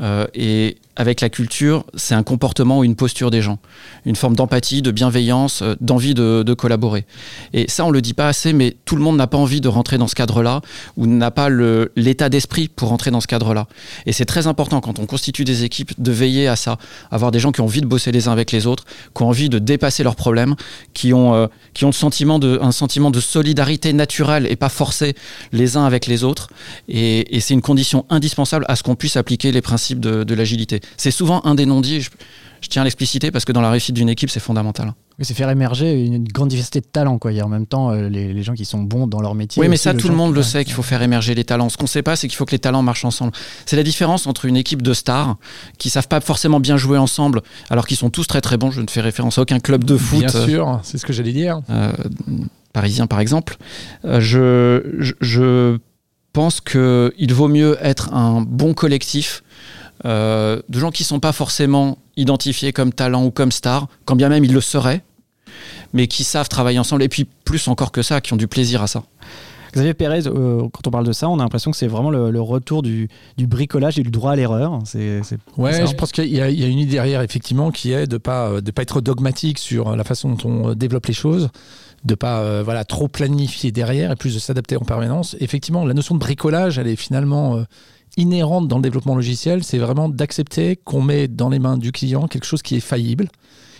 Euh, 0.00 0.26
et 0.34 0.78
avec 0.98 1.20
la 1.20 1.30
culture, 1.30 1.84
c'est 1.94 2.16
un 2.16 2.24
comportement 2.24 2.80
ou 2.80 2.84
une 2.84 2.96
posture 2.96 3.30
des 3.30 3.40
gens, 3.40 3.58
une 4.04 4.16
forme 4.16 4.34
d'empathie, 4.34 4.82
de 4.82 4.90
bienveillance, 4.90 5.62
euh, 5.62 5.76
d'envie 5.80 6.12
de, 6.12 6.54
collaborer. 6.58 7.06
Et 7.52 7.70
ça, 7.70 7.84
on 7.84 7.90
le 7.90 8.02
dit 8.02 8.14
pas 8.14 8.26
assez, 8.26 8.52
mais 8.52 8.76
tout 8.84 8.96
le 8.96 9.02
monde 9.02 9.16
n'a 9.16 9.28
pas 9.28 9.38
envie 9.38 9.60
de 9.60 9.68
rentrer 9.68 9.96
dans 9.96 10.08
ce 10.08 10.16
cadre-là 10.16 10.60
ou 10.96 11.06
n'a 11.06 11.30
pas 11.30 11.48
l'état 11.94 12.28
d'esprit 12.28 12.66
pour 12.66 12.88
rentrer 12.88 13.12
dans 13.12 13.20
ce 13.20 13.28
cadre-là. 13.28 13.68
Et 14.06 14.12
c'est 14.12 14.24
très 14.24 14.48
important 14.48 14.80
quand 14.80 14.98
on 14.98 15.06
constitue 15.06 15.44
des 15.44 15.62
équipes 15.62 15.92
de 15.98 16.10
veiller 16.10 16.48
à 16.48 16.56
ça, 16.56 16.78
avoir 17.12 17.30
des 17.30 17.38
gens 17.38 17.52
qui 17.52 17.60
ont 17.60 17.66
envie 17.66 17.80
de 17.80 17.86
bosser 17.86 18.10
les 18.10 18.26
uns 18.26 18.32
avec 18.32 18.50
les 18.50 18.66
autres, 18.66 18.86
qui 19.14 19.22
ont 19.22 19.28
envie 19.28 19.48
de 19.48 19.60
dépasser 19.60 20.02
leurs 20.02 20.16
problèmes, 20.16 20.56
qui 20.94 21.12
ont, 21.12 21.34
euh, 21.34 21.46
sentiment 21.92 22.40
un 22.42 22.72
sentiment 22.72 23.12
de 23.12 23.20
solidarité 23.20 23.92
naturelle 23.92 24.48
et 24.50 24.56
pas 24.56 24.68
forcée 24.68 25.14
les 25.52 25.76
uns 25.76 25.84
avec 25.84 26.06
les 26.06 26.24
autres. 26.24 26.48
Et, 26.88 27.38
c'est 27.40 27.54
une 27.54 27.62
condition 27.62 28.04
indispensable 28.10 28.64
à 28.68 28.74
ce 28.74 28.82
qu'on 28.82 28.96
puisse 28.96 29.16
appliquer 29.16 29.52
les 29.52 29.62
principes 29.62 30.00
de 30.00 30.34
l'agilité. 30.34 30.80
C'est 30.96 31.10
souvent 31.10 31.44
un 31.44 31.54
des 31.54 31.66
non-dits. 31.66 32.02
Je, 32.60 32.68
tiens 32.68 32.82
à 32.82 32.84
l'expliciter 32.84 33.30
parce 33.30 33.44
que 33.44 33.52
dans 33.52 33.60
la 33.60 33.70
réussite 33.70 33.94
d'une 33.94 34.08
équipe, 34.08 34.30
c'est 34.30 34.40
fondamental. 34.40 34.92
c'est 35.20 35.34
faire 35.34 35.48
émerger 35.50 35.92
une 35.92 36.24
grande 36.24 36.48
diversité 36.48 36.80
de 36.80 36.86
talents. 36.86 37.18
Quoi. 37.18 37.32
Il 37.32 37.36
y 37.36 37.40
a 37.40 37.46
en 37.46 37.48
même 37.48 37.66
temps 37.66 37.90
euh, 37.90 38.08
les, 38.08 38.42
gens 38.42 38.54
qui 38.54 38.64
sont 38.64 38.82
bons 38.82 39.06
dans 39.06 39.20
leur 39.20 39.34
métier. 39.34 39.62
Oui, 39.62 39.68
mais 39.68 39.76
ça, 39.76 39.94
tout 39.94 40.08
le 40.08 40.14
monde 40.14 40.34
le 40.34 40.42
sait 40.42 40.64
qu'il 40.64 40.74
faut 40.74 40.82
faire 40.82 41.02
émerger 41.02 41.34
les 41.34 41.44
talents. 41.44 41.68
Ce 41.68 41.76
qu'on 41.76 41.84
ne 41.84 41.88
sait 41.88 42.02
pas, 42.02 42.16
c'est 42.16 42.28
qu'il 42.28 42.36
faut 42.36 42.44
que 42.44 42.52
les 42.52 42.58
talents 42.58 42.82
marchent 42.82 43.04
ensemble. 43.04 43.32
C'est 43.64 43.76
la 43.76 43.82
différence 43.82 44.26
entre 44.26 44.44
une 44.44 44.56
équipe 44.56 44.82
de 44.82 44.92
stars 44.92 45.36
qui 45.78 45.90
savent 45.90 46.08
pas 46.08 46.20
forcément 46.20 46.60
bien 46.60 46.76
jouer 46.76 46.98
ensemble, 46.98 47.42
alors 47.70 47.86
qu'ils 47.86 47.96
sont 47.96 48.10
tous 48.10 48.26
très 48.26 48.40
très 48.40 48.56
bons. 48.56 48.70
Je 48.70 48.80
ne 48.80 48.88
fais 48.88 49.00
référence 49.00 49.38
à 49.38 49.42
aucun 49.42 49.60
club 49.60 49.84
de 49.84 49.96
foot. 49.96 50.20
Bien 50.20 50.28
sûr, 50.28 50.80
c'est 50.82 50.98
ce 50.98 51.06
que 51.06 51.12
j'allais 51.12 51.32
dire. 51.32 51.60
Euh, 51.70 51.92
parisien, 52.72 53.06
par 53.06 53.20
exemple. 53.20 53.56
Euh, 54.04 54.20
je, 54.20 55.14
je 55.20 55.78
pense 56.32 56.60
qu'il 56.60 57.32
vaut 57.34 57.48
mieux 57.48 57.76
être 57.80 58.12
un 58.12 58.42
bon 58.42 58.74
collectif 58.74 59.42
euh, 60.04 60.60
de 60.68 60.78
gens 60.78 60.90
qui 60.90 61.02
ne 61.02 61.06
sont 61.06 61.20
pas 61.20 61.32
forcément 61.32 61.98
identifiés 62.16 62.72
comme 62.72 62.92
talents 62.92 63.24
ou 63.24 63.30
comme 63.30 63.52
stars, 63.52 63.88
quand 64.04 64.16
bien 64.16 64.28
même 64.28 64.44
ils 64.44 64.52
le 64.52 64.60
seraient, 64.60 65.02
mais 65.92 66.06
qui 66.06 66.24
savent 66.24 66.48
travailler 66.48 66.78
ensemble, 66.78 67.02
et 67.02 67.08
puis 67.08 67.26
plus 67.44 67.68
encore 67.68 67.92
que 67.92 68.02
ça, 68.02 68.20
qui 68.20 68.32
ont 68.32 68.36
du 68.36 68.48
plaisir 68.48 68.82
à 68.82 68.86
ça. 68.86 69.04
Xavier 69.72 69.92
Pérez, 69.92 70.26
euh, 70.26 70.66
quand 70.72 70.86
on 70.86 70.90
parle 70.90 71.06
de 71.06 71.12
ça, 71.12 71.28
on 71.28 71.38
a 71.38 71.42
l'impression 71.42 71.70
que 71.70 71.76
c'est 71.76 71.88
vraiment 71.88 72.10
le, 72.10 72.40
retour 72.40 72.82
du, 72.82 73.08
bricolage 73.38 73.98
et 73.98 74.02
du 74.02 74.10
droit 74.10 74.32
à 74.32 74.36
l'erreur. 74.36 74.78
C'est, 74.84 75.20
ouais, 75.58 75.86
je 75.86 75.94
pense 75.94 76.10
qu'il 76.10 76.34
y, 76.34 76.40
a 76.40 76.48
une 76.48 76.78
idée 76.78 76.92
derrière, 76.92 77.20
effectivement, 77.20 77.70
qui 77.70 77.92
est 77.92 78.06
de 78.06 78.14
ne 78.14 78.18
pas, 78.18 78.62
de 78.62 78.70
pas 78.70 78.82
être 78.82 79.02
dogmatique 79.02 79.58
sur 79.58 79.94
la 79.94 80.04
façon 80.04 80.30
dont 80.30 80.48
on 80.48 80.74
développe 80.74 81.06
les 81.06 81.12
choses 81.12 81.50
de 82.04 82.14
pas 82.14 82.40
euh, 82.40 82.62
voilà 82.64 82.84
trop 82.84 83.08
planifier 83.08 83.72
derrière 83.72 84.12
et 84.12 84.16
plus 84.16 84.34
de 84.34 84.38
s'adapter 84.38 84.76
en 84.76 84.84
permanence. 84.84 85.36
Effectivement, 85.40 85.84
la 85.84 85.94
notion 85.94 86.14
de 86.14 86.20
bricolage, 86.20 86.78
elle 86.78 86.86
est 86.86 86.96
finalement 86.96 87.56
euh, 87.56 87.64
inhérente 88.18 88.68
dans 88.68 88.76
le 88.76 88.82
développement 88.82 89.14
logiciel. 89.14 89.64
C'est 89.64 89.78
vraiment 89.78 90.10
d'accepter 90.10 90.76
qu'on 90.76 91.00
met 91.00 91.28
dans 91.28 91.48
les 91.48 91.58
mains 91.58 91.78
du 91.78 91.92
client 91.92 92.28
quelque 92.28 92.44
chose 92.44 92.60
qui 92.60 92.76
est 92.76 92.80
faillible, 92.80 93.30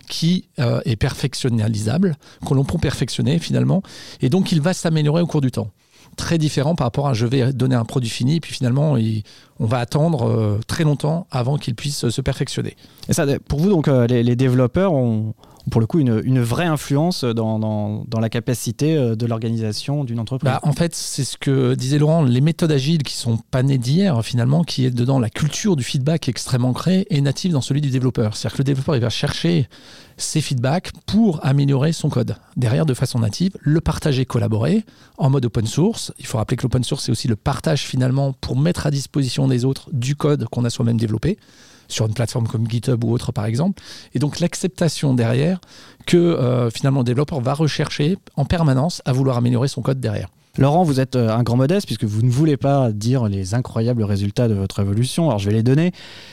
qui 0.08 0.48
euh, 0.58 0.80
est 0.86 0.96
perfectionnalisable, 0.96 2.16
qu'on 2.44 2.54
l'on 2.54 2.64
peut 2.64 2.78
perfectionner 2.78 3.38
finalement, 3.38 3.82
et 4.22 4.30
donc 4.30 4.52
il 4.52 4.62
va 4.62 4.72
s'améliorer 4.72 5.20
au 5.20 5.26
cours 5.26 5.42
du 5.42 5.50
temps. 5.50 5.70
Très 6.16 6.38
différent 6.38 6.74
par 6.74 6.86
rapport 6.86 7.06
à 7.06 7.12
je 7.12 7.26
vais 7.26 7.52
donner 7.52 7.74
un 7.74 7.84
produit 7.84 8.08
fini, 8.08 8.36
et 8.36 8.40
puis 8.40 8.54
finalement 8.54 8.96
on 9.58 9.66
va 9.66 9.78
attendre 9.78 10.58
très 10.66 10.84
longtemps 10.84 11.26
avant 11.30 11.58
qu'il 11.58 11.74
puisse 11.74 12.08
se 12.08 12.20
perfectionner. 12.22 12.76
Et 13.08 13.12
ça, 13.12 13.26
pour 13.46 13.60
vous, 13.60 13.68
donc, 13.68 13.86
les, 13.86 14.22
les 14.22 14.36
développeurs 14.36 14.94
ont, 14.94 15.34
pour 15.68 15.80
le 15.80 15.86
coup 15.86 15.98
une, 15.98 16.40
vraie 16.40 16.66
influence 16.66 17.24
dans, 17.24 18.04
la 18.20 18.28
capacité 18.28 18.96
euh, 18.96 19.14
de 19.14 19.26
l'organisation 19.26 20.04
d'une 20.04 20.20
entreprise. 20.20 20.50
Bah, 20.50 20.60
en 20.62 20.72
fait, 20.72 20.94
c'est 20.94 21.24
ce 21.24 21.36
que 21.36 21.74
disait 21.74 21.98
Laurent, 21.98 22.22
les 22.22 22.40
méthodes 22.40 22.72
agiles 22.72 23.02
qui 23.02 23.14
sont 23.14 23.38
pas 23.50 23.62
nées 23.62 23.78
d'hier 23.78 24.24
finalement, 24.24 24.64
qui 24.64 24.84
est 24.84 24.90
dedans 24.90 25.18
la 25.18 25.30
culture 25.30 25.76
du 25.76 25.84
feedback 25.84 26.28
extrêmement 26.28 26.72
créée 26.72 27.06
est 27.14 27.20
native 27.20 27.52
dans 27.52 27.60
celui 27.60 27.80
du 27.80 27.90
développeur. 27.90 28.36
C'est-à-dire 28.36 28.56
que 28.56 28.58
le 28.58 28.64
développeur 28.64 28.96
il 28.96 29.02
va 29.02 29.10
chercher 29.10 29.68
ses 30.16 30.40
feedbacks 30.40 30.90
pour 31.06 31.44
améliorer 31.44 31.92
son 31.92 32.08
code. 32.08 32.36
Derrière, 32.56 32.86
de 32.86 32.94
façon 32.94 33.20
native, 33.20 33.52
le 33.60 33.80
partager, 33.80 34.26
collaborer 34.26 34.84
en 35.16 35.30
mode 35.30 35.46
open 35.46 35.66
source. 35.66 36.12
Il 36.18 36.26
faut 36.26 36.38
rappeler 36.38 36.56
que 36.56 36.64
l'open 36.64 36.84
source, 36.84 37.04
c'est 37.04 37.12
aussi 37.12 37.28
le 37.28 37.36
partage 37.36 37.82
finalement 37.82 38.32
pour 38.32 38.56
mettre 38.56 38.86
à 38.86 38.90
disposition 38.90 39.48
des 39.48 39.64
autres 39.64 39.88
du 39.92 40.16
code 40.16 40.46
qu'on 40.46 40.64
a 40.64 40.70
soi-même 40.70 40.98
développé 40.98 41.38
sur 41.88 42.06
une 42.06 42.14
plateforme 42.14 42.46
comme 42.46 42.68
GitHub 42.68 43.02
ou 43.04 43.12
autre 43.12 43.32
par 43.32 43.46
exemple. 43.46 43.82
Et 44.14 44.18
donc 44.18 44.40
l'acceptation 44.40 45.14
derrière 45.14 45.60
que 46.06 46.16
euh, 46.16 46.70
finalement 46.70 47.00
le 47.00 47.04
développeur 47.04 47.40
va 47.40 47.54
rechercher 47.54 48.16
en 48.36 48.44
permanence 48.44 49.02
à 49.04 49.12
vouloir 49.12 49.36
améliorer 49.36 49.68
son 49.68 49.82
code 49.82 50.00
derrière. 50.00 50.28
Laurent, 50.58 50.82
vous 50.82 50.98
êtes 50.98 51.14
euh, 51.14 51.30
un 51.30 51.44
grand 51.44 51.56
modeste 51.56 51.86
puisque 51.86 52.04
vous 52.04 52.22
ne 52.22 52.30
voulez 52.30 52.56
pas 52.56 52.90
dire 52.90 53.28
les 53.28 53.54
incroyables 53.54 54.02
résultats 54.02 54.48
de 54.48 54.54
votre 54.54 54.80
évolution. 54.80 55.28
Alors 55.28 55.38
je 55.38 55.48
vais 55.48 55.54
les 55.54 55.62
donner. 55.62 55.92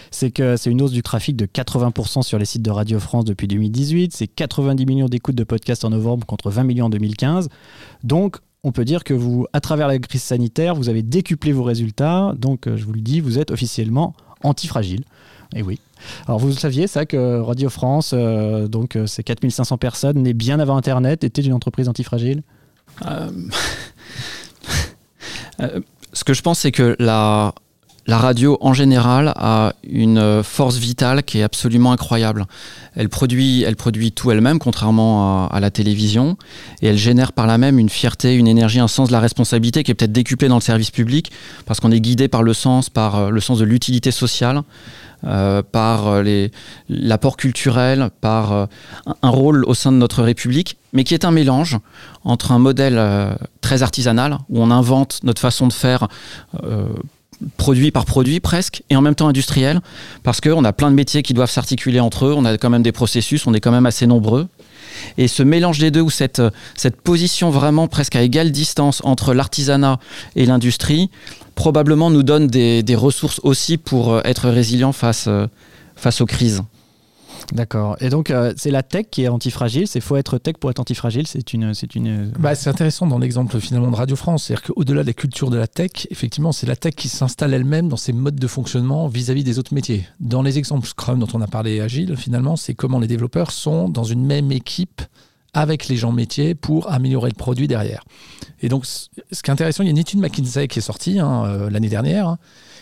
C'est 0.10 0.32
que 0.32 0.58
c'est 0.58 0.72
une 0.72 0.82
hausse 0.82 0.92
du 0.92 1.04
trafic 1.04 1.36
de 1.36 1.46
80% 1.46 2.24
sur 2.24 2.40
les 2.40 2.46
sites 2.46 2.64
de 2.64 2.72
Radio 2.72 3.00
France 3.00 3.26
depuis 3.26 3.48
2018. 3.48 4.16
C'est 4.16 4.28
90 4.28 4.86
millions 4.88 5.08
d'écoutes 5.08 5.36
de 5.36 5.44
podcasts 5.44 5.86
en 5.86 5.92
novembre 5.92 6.26
contre 6.26 6.50
20 6.50 6.64
millions 6.64 6.86
en 6.88 6.90
2015. 6.90 7.50
Donc 8.04 8.38
on 8.64 8.72
peut 8.72 8.84
dire 8.84 9.04
que 9.04 9.14
vous, 9.14 9.46
à 9.54 9.62
travers 9.62 9.88
la 9.88 10.00
crise 10.00 10.24
sanitaire, 10.24 10.74
vous 10.74 10.90
avez 10.90 11.04
décuplé 11.04 11.52
vos 11.52 11.64
résultats. 11.64 12.34
Donc 12.36 12.68
euh, 12.68 12.78
je 12.78 12.84
vous 12.84 12.94
le 12.94 13.02
dis, 13.02 13.20
vous 13.20 13.38
êtes 13.38 13.52
officiellement 13.52 14.16
antifragile. 14.42 15.04
Et 15.56 15.60
eh 15.60 15.64
oui. 15.64 15.80
Alors 16.28 16.38
vous 16.38 16.52
saviez 16.52 16.86
ça 16.86 17.06
que 17.06 17.40
Radio 17.40 17.70
France, 17.70 18.12
euh, 18.14 18.68
donc 18.68 18.98
euh, 18.98 19.08
ces 19.08 19.24
4500 19.24 19.78
personnes, 19.78 20.22
nées 20.22 20.34
bien 20.34 20.60
avant 20.60 20.76
Internet, 20.76 21.24
était 21.24 21.42
une 21.42 21.54
entreprise 21.54 21.90
antifragile? 21.90 22.44
Euh, 25.62 25.80
Ce 26.12 26.26
que 26.26 26.34
je 26.34 26.42
pense, 26.42 26.60
c'est 26.60 26.74
que 26.74 26.98
la, 27.00 27.54
la 28.08 28.18
radio 28.18 28.58
en 28.60 28.74
général 28.74 29.32
a 29.38 29.72
une 29.90 30.44
force 30.44 30.76
vitale 30.76 31.24
qui 31.24 31.40
est 31.40 31.44
absolument 31.44 31.94
incroyable. 31.94 32.46
Elle 32.94 33.08
produit, 33.08 33.64
elle 33.64 33.78
produit 33.78 34.12
tout 34.12 34.32
elle-même, 34.32 34.60
contrairement 34.60 35.46
à, 35.46 35.56
à, 35.56 35.62
la 35.62 35.72
télévision, 35.72 36.38
et 36.82 36.88
elle 36.88 36.98
génère 36.98 37.32
par 37.32 37.48
là 37.48 37.58
même 37.58 37.80
une 37.80 37.88
fierté, 37.88 38.36
une 38.36 38.50
énergie, 38.50 38.82
un 38.82 38.90
sens 38.90 39.08
de 39.08 39.14
la 39.14 39.22
responsabilité 39.22 39.84
qui 39.84 39.92
est 39.92 39.96
peut-être 39.96 40.12
décuplé 40.12 40.50
dans 40.50 40.56
le 40.56 40.62
service 40.62 40.92
public, 40.92 41.32
parce 41.66 41.80
qu'on 41.80 41.94
est 41.94 42.02
guidé 42.02 42.28
par 42.28 42.44
le 42.44 42.52
sens, 42.52 42.90
par 42.90 43.32
le 43.32 43.40
sens 43.40 43.60
de 43.60 43.64
l'utilité 43.64 44.12
sociale. 44.12 44.62
Euh, 45.26 45.64
par 45.64 46.08
euh, 46.08 46.48
l'apport 46.88 47.36
culturel, 47.36 48.10
par 48.22 48.52
euh, 48.52 48.66
un 49.24 49.30
rôle 49.30 49.66
au 49.66 49.74
sein 49.74 49.92
de 49.92 49.98
notre 49.98 50.22
République, 50.22 50.78
mais 50.94 51.04
qui 51.04 51.16
est 51.16 51.26
un 51.26 51.32
mélange 51.32 51.80
entre 52.24 52.52
un 52.52 52.60
modèle 52.60 53.02
très 53.60 53.82
artisanal, 53.82 54.38
où 54.50 54.62
on 54.62 54.70
invente 54.72 55.20
notre 55.24 55.42
façon 55.42 55.68
de 55.68 55.74
faire 55.74 56.08
produit 57.58 57.92
par 57.92 58.06
produit 58.06 58.40
presque, 58.40 58.84
et 58.90 58.96
en 58.96 59.02
même 59.02 59.16
temps 59.16 59.28
industriel, 59.28 59.82
parce 60.24 60.42
qu'on 60.42 60.64
a 60.64 60.74
plein 60.74 60.90
de 60.90 60.96
métiers 60.96 61.22
qui 61.22 61.34
doivent 61.34 61.52
s'articuler 61.52 62.00
entre 62.00 62.28
eux, 62.28 62.34
on 62.36 62.46
a 62.46 62.58
quand 62.58 62.70
même 62.70 62.84
des 62.84 62.92
processus, 62.92 63.46
on 63.46 63.54
est 63.54 63.60
quand 63.60 63.72
même 63.72 63.86
assez 63.86 64.08
nombreux. 64.08 64.48
Et 65.18 65.28
ce 65.28 65.44
mélange 65.44 65.80
des 65.80 65.92
deux, 65.92 66.02
ou 66.02 66.10
cette, 66.10 66.42
cette 66.76 67.02
position 67.02 67.50
vraiment 67.50 67.88
presque 67.88 68.16
à 68.16 68.22
égale 68.22 68.52
distance 68.52 69.02
entre 69.04 69.34
l'artisanat 69.34 70.00
et 70.36 70.46
l'industrie, 70.46 71.10
probablement 71.56 72.10
nous 72.10 72.24
donne 72.24 72.48
des, 72.48 72.96
ressources 72.96 73.42
aussi 73.44 73.78
pour 73.78 74.14
euh, 74.14 74.22
être 74.24 74.50
résilient 74.50 74.92
face, 74.92 75.26
euh, 75.28 75.48
face 75.96 76.22
aux 76.22 76.26
crises. 76.26 76.62
D'accord. 77.54 77.96
Et 78.00 78.10
donc, 78.10 78.32
euh, 78.32 78.54
c'est 78.58 78.72
la 78.72 78.84
tech 78.84 79.06
qui 79.12 79.24
est 79.24 79.28
antifragile. 79.28 79.88
C'est 79.88 80.02
faut 80.02 80.16
être 80.16 80.38
tech 80.38 80.56
pour 80.60 80.70
être 80.70 80.80
antifragile. 80.80 81.28
C'est 81.28 81.54
une, 81.54 81.74
c'est 81.74 81.96
une. 81.96 82.32
Bah, 82.40 82.56
c'est 82.56 82.70
intéressant 82.70 83.08
dans 83.08 83.20
l'exemple 83.20 83.60
finalement 83.60 83.92
de 83.92 83.96
Radio 83.96 84.16
France. 84.16 84.46
C'est-à-dire 84.46 84.64
qu'au-delà 84.64 85.02
de 85.04 85.08
la 85.08 85.14
culture 85.14 85.50
de 85.50 85.58
la 85.58 85.68
tech, 85.68 86.08
effectivement, 86.10 86.52
c'est 86.52 86.68
la 86.68 86.76
tech 86.76 86.96
qui 86.96 87.10
s'installe 87.10 87.54
elle-même 87.54 87.90
dans 87.90 87.98
ses 87.98 88.14
modes 88.14 88.36
de 88.40 88.48
fonctionnement 88.48 89.08
vis-à-vis 89.08 89.44
des 89.44 89.60
autres 89.60 89.74
métiers. 89.74 90.08
Dans 90.20 90.42
les 90.42 90.58
exemples 90.58 90.88
Scrum 90.88 91.20
dont 91.20 91.28
on 91.34 91.42
a 91.42 91.48
parlé 91.48 91.82
agile, 91.82 92.16
finalement, 92.18 92.56
c'est 92.56 92.74
comment 92.74 93.00
les 93.00 93.08
développeurs 93.08 93.52
sont 93.52 93.90
dans 93.90 94.04
une 94.04 94.26
même 94.26 94.52
équipe 94.52 95.02
avec 95.56 95.88
les 95.88 95.96
gens 95.96 96.12
métiers 96.12 96.54
pour 96.54 96.92
améliorer 96.92 97.30
le 97.30 97.36
produit 97.36 97.68
derrière. 97.68 98.04
Et 98.62 98.68
donc, 98.68 98.86
ce 98.86 99.08
qui 99.42 99.50
est 99.50 99.54
intéressant, 99.54 99.84
il 99.84 99.88
y 99.88 99.90
a 99.90 99.92
une 99.92 99.98
étude 99.98 100.20
McKinsey 100.20 100.68
qui 100.68 100.80
est 100.80 100.82
sortie 100.82 101.18
hein, 101.18 101.46
euh, 101.46 101.70
l'année 101.70 101.88
dernière, 101.88 102.28
hein, 102.28 102.38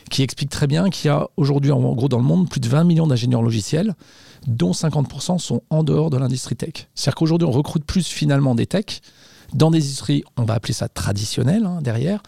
qui 0.09 0.23
explique 0.23 0.49
très 0.49 0.65
bien 0.65 0.89
qu'il 0.89 1.07
y 1.07 1.11
a 1.11 1.27
aujourd'hui, 1.37 1.71
en 1.71 1.93
gros, 1.93 2.09
dans 2.09 2.17
le 2.17 2.23
monde, 2.23 2.49
plus 2.49 2.59
de 2.59 2.67
20 2.67 2.83
millions 2.83 3.05
d'ingénieurs 3.05 3.43
logiciels, 3.43 3.93
dont 4.47 4.71
50% 4.71 5.39
sont 5.39 5.61
en 5.69 5.83
dehors 5.83 6.09
de 6.09 6.17
l'industrie 6.17 6.55
tech. 6.55 6.87
C'est-à-dire 6.95 7.15
qu'aujourd'hui, 7.15 7.47
on 7.47 7.51
recrute 7.51 7.85
plus 7.85 8.07
finalement 8.07 8.55
des 8.55 8.65
techs 8.65 9.01
dans 9.53 9.71
des 9.71 9.83
industries, 9.83 10.23
on 10.37 10.45
va 10.45 10.55
appeler 10.55 10.73
ça 10.73 10.89
traditionnelles 10.89 11.65
hein, 11.65 11.79
derrière. 11.81 12.23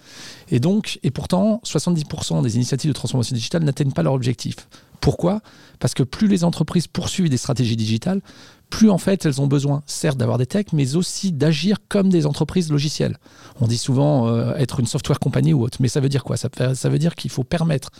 Et 0.49 0.59
donc, 0.59 0.99
et 1.03 1.11
pourtant, 1.11 1.61
70% 1.65 2.43
des 2.43 2.55
initiatives 2.55 2.89
de 2.89 2.93
transformation 2.93 3.33
digitale 3.33 3.63
n'atteignent 3.63 3.91
pas 3.91 4.03
leur 4.03 4.13
objectif. 4.13 4.55
Pourquoi? 5.01 5.41
Parce 5.79 5.93
que 5.93 6.03
plus 6.03 6.27
les 6.27 6.43
entreprises 6.43 6.87
poursuivent 6.87 7.29
des 7.29 7.37
stratégies 7.37 7.75
digitales, 7.75 8.21
plus 8.69 8.89
en 8.89 8.97
fait 8.97 9.25
elles 9.25 9.41
ont 9.41 9.47
besoin, 9.47 9.83
certes, 9.85 10.17
d'avoir 10.17 10.37
des 10.37 10.47
techs, 10.47 10.73
mais 10.73 10.95
aussi 10.95 11.31
d'agir 11.31 11.77
comme 11.89 12.09
des 12.09 12.25
entreprises 12.25 12.71
logicielles. 12.71 13.17
On 13.61 13.67
dit 13.67 13.77
souvent 13.77 14.27
euh, 14.27 14.55
être 14.55 14.79
une 14.79 14.87
software 14.87 15.19
compagnie 15.19 15.53
ou 15.53 15.63
autre, 15.63 15.77
mais 15.79 15.87
ça 15.87 15.99
veut 15.99 16.09
dire 16.09 16.23
quoi? 16.23 16.37
Ça, 16.37 16.49
ça 16.73 16.89
veut 16.89 16.99
dire 16.99 17.15
qu'il 17.15 17.29
faut 17.29 17.43
permettre 17.43 17.91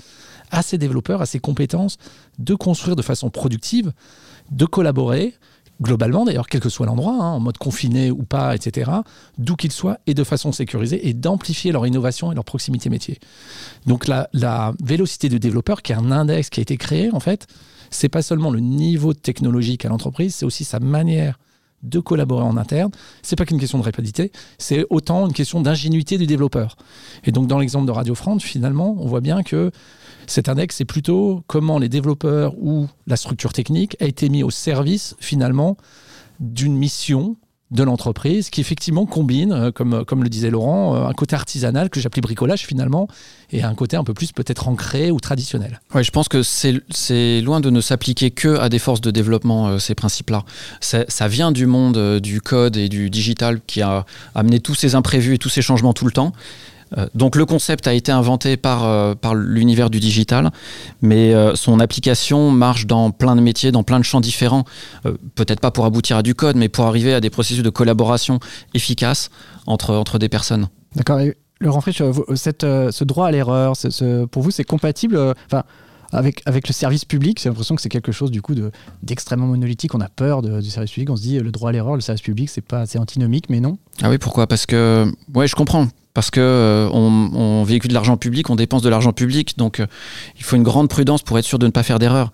à 0.52 0.62
ces 0.62 0.78
développeurs, 0.78 1.22
à 1.22 1.26
ces 1.26 1.40
compétences, 1.40 1.98
de 2.40 2.56
construire 2.56 2.96
de 2.96 3.02
façon 3.02 3.30
productive, 3.30 3.92
de 4.52 4.66
collaborer, 4.66 5.34
globalement 5.82 6.26
d'ailleurs, 6.26 6.48
quel 6.48 6.62
que 6.62 6.70
soit 6.70 6.86
l'endroit, 6.86 7.14
hein, 7.14 7.32
en 7.34 7.40
mode 7.40 7.58
confiné 7.58 8.12
ou 8.12 8.24
pas, 8.24 8.56
etc., 8.56 8.92
d'où 9.38 9.56
qu'ils 9.56 9.72
soient, 9.72 10.00
et 10.08 10.14
de 10.14 10.24
façon 10.24 10.52
sécurisée, 10.52 11.08
et 11.08 11.14
d'amplifier 11.14 11.72
leur 11.72 11.86
innovation 11.86 12.32
et 12.32 12.36
leur 12.36 12.46
proximité 12.46 12.90
métier. 12.90 13.20
Donc 13.86 14.08
la, 14.08 14.30
la 14.34 14.74
vélocité 14.84 15.30
du 15.30 15.40
développeur, 15.40 15.82
qui 15.82 15.92
est 15.92 15.96
un 15.96 16.12
index 16.12 16.50
qui 16.50 16.62
a 16.62 16.64
été 16.64 16.78
créé, 16.78 17.12
en 17.12 17.20
fait, 17.20 17.48
c'est 17.90 18.10
pas 18.10 18.22
seulement 18.22 18.52
le 18.52 18.60
niveau 18.60 19.14
technologique 19.14 19.86
à 19.86 19.90
l'entreprise, 19.90 20.36
c'est 20.36 20.46
aussi 20.46 20.64
sa 20.64 20.80
manière 20.80 21.40
de 21.84 22.00
collaborer 22.00 22.44
en 22.44 22.58
interne. 22.58 22.92
C'est 23.22 23.36
pas 23.36 23.46
qu'une 23.46 23.60
question 23.60 23.78
de 23.78 23.84
rapidité, 23.84 24.32
c'est 24.58 24.86
autant 24.90 25.28
une 25.28 25.34
question 25.34 25.62
d'ingénuité 25.62 26.18
du 26.18 26.26
développeur. 26.26 26.78
Et 27.26 27.32
donc 27.32 27.48
dans 27.48 27.60
l'exemple 27.60 27.86
de 27.86 27.92
Radio 27.92 28.16
France, 28.16 28.44
finalement, 28.44 28.96
on 29.00 29.06
voit 29.06 29.22
bien 29.22 29.44
que 29.44 29.72
cet 30.28 30.50
index, 30.50 30.76
c'est 30.76 30.86
plutôt 30.86 31.44
comment 31.48 31.80
les 31.80 31.90
développeurs 31.90 32.54
ou 32.58 32.88
la 33.08 33.16
structure 33.16 33.54
technique 33.54 33.98
a 34.00 34.06
été 34.06 34.30
mis 34.30 34.44
au 34.44 34.50
service 34.50 35.16
finalement 35.20 35.78
d'une 36.40 36.76
mission 36.76 37.38
de 37.72 37.84
l'entreprise 37.84 38.50
qui 38.50 38.62
effectivement 38.62 39.06
combine, 39.06 39.52
euh, 39.52 39.72
comme, 39.72 40.06
comme 40.06 40.24
le 40.24 40.30
disait 40.30 40.52
Laurent, 40.52 40.96
euh, 40.96 41.08
un 41.08 41.14
côté 41.14 41.36
artisanal 41.36 41.90
que 41.90 42.00
j'appelais 42.00 42.22
bricolage 42.22 42.66
finalement, 42.66 43.08
et 43.52 43.64
un 43.64 43.74
côté 43.74 43.98
un 43.98 44.04
peu 44.04 44.14
plus 44.14 44.32
peut-être 44.32 44.68
ancré 44.68 45.10
ou 45.12 45.20
traditionnel. 45.20 45.82
Oui, 45.94 46.04
je 46.04 46.12
pense 46.12 46.28
que 46.30 46.44
c'est 46.44 47.42
loin 47.42 47.60
de 47.60 47.70
ne 47.70 47.82
s'appliquer 47.82 48.32
que 48.32 48.60
à 48.60 48.70
des 48.70 48.80
forces 48.80 49.02
de 49.02 49.12
développement, 49.12 49.68
euh, 49.68 49.80
ces 49.80 49.96
principes-là. 49.96 50.44
Ça 50.80 51.28
vient 51.28 51.52
du 51.52 51.66
monde 51.66 52.20
du 52.20 52.40
code 52.42 52.78
et 52.78 52.88
du 52.88 53.10
digital 53.10 53.60
qui 53.66 53.82
a 53.82 54.06
amené 54.36 54.60
tous 54.60 54.76
ces 54.76 54.96
imprévus 54.96 55.36
et 55.36 55.38
tous 55.38 55.50
ces 55.50 55.62
changements 55.62 55.94
tout 55.94 56.06
le 56.06 56.12
temps. 56.12 56.34
Euh, 56.98 57.08
donc 57.14 57.36
le 57.36 57.46
concept 57.46 57.88
a 57.88 57.94
été 57.94 58.12
inventé 58.12 58.58
par, 58.58 58.86
euh, 58.86 59.14
l'univers 59.36 59.90
du 59.90 60.00
digital, 60.00 60.52
mais 61.02 61.34
euh, 61.34 61.56
son 61.56 61.80
application 61.80 62.52
marche 62.52 62.86
dans 62.88 63.12
plein 63.12 63.36
de 63.36 63.42
métiers, 63.42 63.72
dans 63.72 63.84
plein 63.84 64.00
de 64.00 64.06
champs 64.06 64.22
différents. 64.22 64.66
Peut-être 65.36 65.60
pas 65.60 65.72
pour 65.72 65.86
aboutir 65.86 66.18
à 66.18 66.24
du 66.24 66.36
code, 66.36 66.56
mais 66.56 66.70
pour 66.70 66.86
arriver 66.86 67.14
à 67.14 67.22
des 67.22 67.30
processus 67.30 67.64
de 67.64 67.70
collaboration 67.70 68.40
efficaces 68.74 69.30
entre, 69.68 70.18
des 70.18 70.30
personnes. 70.30 70.68
D'accord. 70.96 71.20
Laurent 71.62 71.82
Frisch, 71.82 72.00
ce 72.00 73.04
droit 73.04 73.28
à 73.28 73.32
l'erreur, 73.32 73.74
pour 74.32 74.44
vous, 74.44 74.52
c'est 74.52 74.64
compatible 74.64 75.34
avec, 76.16 76.42
avec 76.46 76.68
le 76.68 76.74
service 76.74 77.06
public 77.06 77.40
J'ai 77.42 77.50
l'impression 77.50 77.76
que 77.76 77.82
c'est 77.82 77.90
quelque 77.90 78.12
chose 78.12 78.32
du 78.32 78.42
coup 78.42 78.56
d'extrêmement 79.04 79.48
monolithique. 79.48 79.94
On 79.96 80.02
a 80.02 80.10
peur 80.10 80.42
du 80.42 80.70
service 80.70 80.92
public. 80.92 81.10
On 81.10 81.16
se 81.16 81.22
dit 81.22 81.40
le 81.40 81.52
droit 81.52 81.70
à 81.70 81.74
l'erreur, 81.74 81.96
le 81.96 82.02
service 82.02 82.22
public, 82.22 82.50
c'est 82.50 82.62
pas 82.62 82.86
c'est 82.86 83.00
antinomique, 83.00 83.50
mais 83.50 83.60
non. 83.60 83.78
Ah 84.02 84.10
oui, 84.10 84.18
pourquoi? 84.18 84.48
Parce 84.48 84.66
que 84.66 85.12
ouais, 85.34 85.48
je 85.48 85.56
comprends 85.56 85.88
parce 86.16 86.32
que 86.32 86.40
euh, 86.40 86.90
on, 86.94 87.30
on, 87.34 87.64
véhicule 87.66 87.90
de 87.90 87.94
l'argent 87.94 88.16
public, 88.16 88.50
on 88.50 88.56
dépense 88.56 88.82
de 88.82 88.88
l'argent 88.88 89.12
public, 89.12 89.58
donc 89.58 89.82
euh, 89.82 89.86
il 90.38 90.44
faut 90.44 90.56
une 90.56 90.64
grande 90.64 90.88
prudence 90.88 91.22
pour 91.22 91.38
être 91.38 91.46
sûr 91.46 91.60
de 91.60 91.66
ne 91.66 91.72
pas 91.72 91.84
faire 91.84 92.00
d'erreur. 92.00 92.32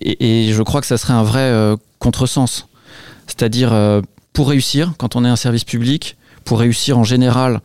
Et, 0.00 0.52
je 0.52 0.62
crois 0.62 0.80
que 0.80 0.86
ça 0.86 0.96
serait 0.96 1.12
un 1.12 1.24
vrai 1.24 1.40
euh, 1.40 1.76
contresens. 1.98 2.68
C'est-à-dire, 3.26 3.74
pour 4.32 4.48
réussir, 4.48 4.92
quand 4.98 5.16
on 5.16 5.24
est 5.24 5.28
un 5.28 5.34
service 5.34 5.64
public, 5.64 6.16
pour 6.44 6.60
réussir 6.60 6.96
en 6.96 7.02
général 7.02 7.60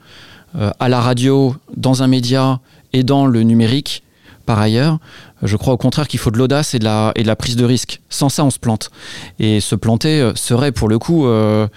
à 0.55 0.89
la 0.89 0.99
radio, 0.99 1.55
dans 1.77 2.01
un 2.01 2.07
média 2.07 2.59
et 2.93 3.03
dans 3.03 3.27
le 3.27 3.43
numérique, 3.43 4.01
par 4.47 4.59
ailleurs, 4.59 4.97
je 5.43 5.57
crois 5.57 5.73
au 5.73 5.77
contraire 5.77 6.07
qu'il 6.07 6.19
faut 6.19 6.31
de 6.31 6.37
l'audace 6.37 6.73
et, 6.73 6.79
de 6.79 6.85
la, 6.85 7.35
prise 7.35 7.55
de 7.55 7.65
risque. 7.65 8.01
Sans 8.09 8.29
ça, 8.29 8.43
on 8.43 8.51
se 8.51 8.59
plante. 8.59 8.91
Et 9.39 9.59
se 9.59 9.75
planter 9.75 10.21
euh, 10.21 10.33
serait 10.35 10.71
pour 10.71 10.87
le 10.87 10.99
coup 10.99 11.25
euh, 11.25 11.67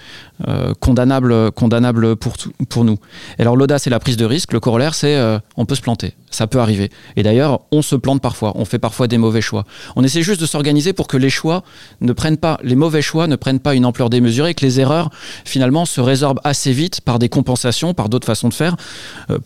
euh, 0.47 0.73
condamnable, 0.79 1.51
condamnable 1.51 2.15
pour, 2.15 2.83
nous. 2.83 2.97
Et 3.39 3.41
alors 3.41 3.55
l'audace 3.55 3.87
et 3.87 3.89
la 3.89 3.99
prise 3.99 4.17
de 4.17 4.25
risque, 4.25 4.53
le 4.53 4.59
corollaire, 4.59 4.93
c'est 4.93 5.15
on 5.57 5.65
peut 5.65 5.75
se 5.75 5.81
planter. 5.81 6.13
Ça 6.29 6.47
peut 6.47 6.59
arriver. 6.59 6.91
Et 7.15 7.23
d'ailleurs, 7.23 7.61
on 7.71 7.81
se 7.81 7.95
plante 7.95 8.21
parfois. 8.21 8.51
On 8.55 8.65
fait 8.65 8.79
parfois 8.79 9.07
des 9.07 9.17
mauvais 9.17 9.41
choix. 9.41 9.63
On 9.95 10.03
essaie 10.03 10.21
juste 10.21 10.41
de 10.41 10.45
s'organiser 10.45 10.91
pour 10.91 11.07
que 11.07 11.15
les 11.15 11.29
choix 11.29 11.63
ne 12.01 12.11
prennent 12.11 12.37
pas, 12.37 12.59
les 12.61 12.75
mauvais 12.75 13.01
choix 13.01 13.27
ne 13.27 13.37
prennent 13.37 13.61
pas 13.61 13.73
une 13.73 13.85
ampleur 13.85 14.09
démesurée 14.09 14.53
que 14.53 14.65
les 14.65 14.81
erreurs, 14.81 15.09
finalement, 15.45 15.85
se 15.85 16.01
résorbent 16.01 16.41
assez 16.43 16.73
vite 16.73 16.99
par 17.01 17.19
des 17.19 17.29
compensations, 17.29 17.93
par 17.93 18.09
d'autres 18.09 18.27
façons 18.27 18.49
de 18.49 18.53
faire. 18.53 18.75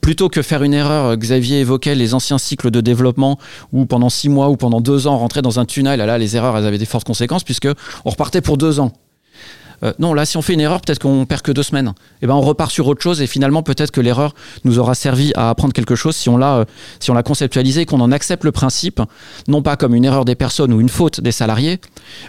Plutôt 0.02 0.30
que 0.30 0.42
faire 0.42 0.64
une 0.64 0.74
erreur, 0.74 1.16
Xavier 1.16 1.60
évoquait 1.60 1.94
les 1.94 2.16
anciens 2.16 2.40
cycles 2.40 2.72
de 2.72 2.82
développement 2.82 3.38
où 3.72 3.86
pendant 3.86 4.09
six 4.10 4.30
mois 4.30 4.50
ou 4.50 4.58
pendant 4.58 4.82
deux 4.82 5.08
ans, 5.08 5.16
on 5.16 5.20
rentrait 5.20 5.42
dans 5.42 5.60
un 5.60 5.66
tunnel. 5.66 6.00
Là, 6.00 6.18
les 6.18 6.36
erreurs, 6.36 6.58
elles 6.58 6.66
avaient 6.66 6.78
des 6.78 6.86
fortes 6.86 7.06
conséquences 7.06 7.44
puisque 7.44 7.68
on 8.06 8.10
repartait 8.10 8.42
pour 8.42 8.58
deux 8.58 8.80
ans. 8.80 8.92
Euh, 9.83 9.93
non, 10.00 10.13
là, 10.13 10.25
si 10.25 10.38
on 10.38 10.41
fait 10.41 10.53
une 10.53 10.59
erreur, 10.59 10.81
peut-être 10.81 11.00
qu'on 11.00 11.25
perd 11.25 11.41
que 11.41 11.51
deux 11.51 11.63
semaines. 11.63 11.88
Et 11.88 12.24
eh 12.24 12.27
ben, 12.27 12.36
on 12.36 12.41
repart 12.41 12.71
sur 12.71 12.88
autre 12.88 13.01
chose 13.01 13.21
et 13.21 13.27
finalement, 13.27 13.63
peut-être 13.63 13.91
que 13.91 14.01
l'erreur 14.01 14.33
nous 14.65 14.79
aura 14.79 14.95
servi 14.95 15.31
à 15.36 15.50
apprendre 15.50 15.74
quelque 15.74 15.95
chose 15.95 16.15
si 16.15 16.29
on 16.29 16.38
l'a, 16.38 16.57
euh, 16.57 16.65
si 17.00 17.12
on 17.12 17.13
l'a 17.13 17.24
conceptualisé 17.24 17.86
qu'on 17.86 18.01
en 18.01 18.12
accepte 18.12 18.43
le 18.43 18.51
principe, 18.51 19.01
non 19.48 19.62
pas 19.62 19.77
comme 19.77 19.95
une 19.95 20.05
erreur 20.05 20.25
des 20.25 20.36
personnes 20.36 20.74
ou 20.74 20.81
une 20.81 20.89
faute 20.89 21.21
des 21.21 21.31
salariés, 21.31 21.79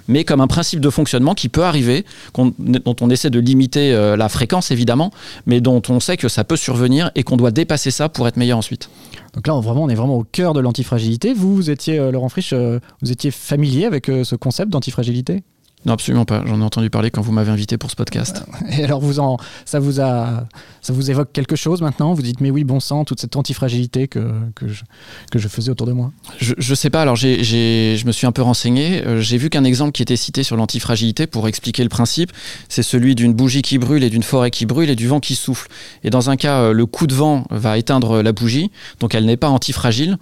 mais 0.09 0.25
comme 0.25 0.41
un 0.41 0.47
principe 0.47 0.81
de 0.81 0.91
fonctionnement 0.91 1.35
qui 1.35 1.49
peut 1.49 1.65
arriver, 1.65 2.05
dont 2.35 2.97
on 3.01 3.11
essaie 3.11 3.31
de 3.31 3.41
limiter 3.41 3.93
euh, 3.93 4.17
la 4.17 4.29
fréquence 4.29 4.71
évidemment, 4.71 5.11
mais 5.47 5.61
dont 5.61 5.83
on 5.89 6.01
sait 6.01 6.17
que 6.17 6.29
ça 6.29 6.45
peut 6.45 6.57
survenir 6.57 7.11
et 7.15 7.23
qu'on 7.23 7.37
doit 7.37 7.51
dépasser 7.51 7.91
ça 7.91 8.09
pour 8.09 8.29
être 8.29 8.37
meilleur 8.37 8.59
ensuite. 8.59 8.91
Donc 9.35 9.47
là, 9.47 9.55
on, 9.55 9.61
vraiment, 9.61 9.85
on 9.85 9.89
est 9.89 9.95
vraiment 9.95 10.17
au 10.17 10.25
cœur 10.25 10.55
de 10.55 10.61
l'antifragilité. 10.61 11.35
Vous, 11.35 11.55
vous 11.55 11.71
étiez, 11.71 11.99
Laurent 12.11 12.29
Frisch, 12.29 12.53
vous 12.53 13.13
étiez 13.13 13.31
familier 13.31 13.85
avec 13.87 14.07
ce 14.07 14.35
concept 14.35 14.71
d'antifragilité? 14.71 15.43
Non, 15.87 15.95
absolument 15.95 16.27
pas. 16.27 16.43
J'en 16.47 16.61
ai 16.61 16.65
entendu 16.65 16.91
parler 16.91 17.11
quand 17.11 17.23
vous 17.23 17.33
m'avez 17.33 17.51
invité 17.51 17.79
pour 17.79 17.91
ce 17.91 17.97
podcast. 17.97 18.45
Et 18.71 18.85
alors, 18.85 19.01
vous 19.01 19.19
en, 19.19 19.39
ça, 19.65 19.81
vous 19.81 20.01
a, 20.01 20.47
ça 20.83 20.93
vous 20.93 21.11
évoque 21.11 21.33
quelque 21.33 21.57
chose 21.57 21.81
maintenant? 21.81 22.13
Vous 22.13 22.21
dites, 22.21 22.41
mais 22.43 22.51
oui, 22.51 22.65
bon 22.65 22.81
sang, 22.81 23.05
toute 23.05 23.21
cette 23.21 23.35
antifragilité 23.35 24.07
que, 24.07 24.33
que, 24.55 24.69
je, 24.69 24.83
que 25.31 25.39
je 25.39 25.49
faisais 25.49 25.71
autour 25.71 25.87
de 25.87 25.93
moi 25.93 26.13
Je 26.39 26.55
ne 26.57 26.75
sais 26.75 26.91
pas. 26.91 27.01
Alors, 27.01 27.17
j'ai, 27.17 27.43
je 27.43 28.07
me 28.07 28.13
suis 28.13 28.27
un 28.27 28.33
peu 28.33 28.43
renseigné. 28.43 29.07
Euh, 29.07 29.21
j'ai 29.21 29.39
vu 29.39 29.49
qu'un 29.49 29.65
exemple 29.65 29.93
qui 29.93 30.03
était 30.03 30.17
cité 30.17 30.43
sur 30.43 30.57
l'antifragilité 30.57 31.27
pour 31.27 31.49
expliquer 31.49 31.83
le 31.83 31.89
principe, 31.89 32.31
c'est 32.69 32.83
celui 32.83 33.15
d'une 33.15 33.33
bougie 33.33 33.63
qui 33.63 33.79
brûle 33.79 34.05
et 34.05 34.11
d'une 34.11 34.23
forêt 34.23 34.51
qui 34.51 34.67
brûle 34.67 34.91
et 34.91 34.97
du 34.97 35.09
vent 35.09 35.21
qui 35.21 35.35
souffle. 35.35 35.69
Et 36.05 36.11
dans 36.11 36.29
un 36.29 36.37
cas, 36.37 36.61
euh, 36.61 36.73
le 36.73 36.85
coup 36.85 37.07
de 37.07 37.15
vent 37.15 37.47
va 37.51 37.79
éteindre 37.79 38.23
la 38.23 38.33
bougie, 38.33 38.71
donc 39.01 39.15
elle 39.15 39.25
n'est 39.25 39.39
pas 39.39 39.49
antifragile, 39.49 40.19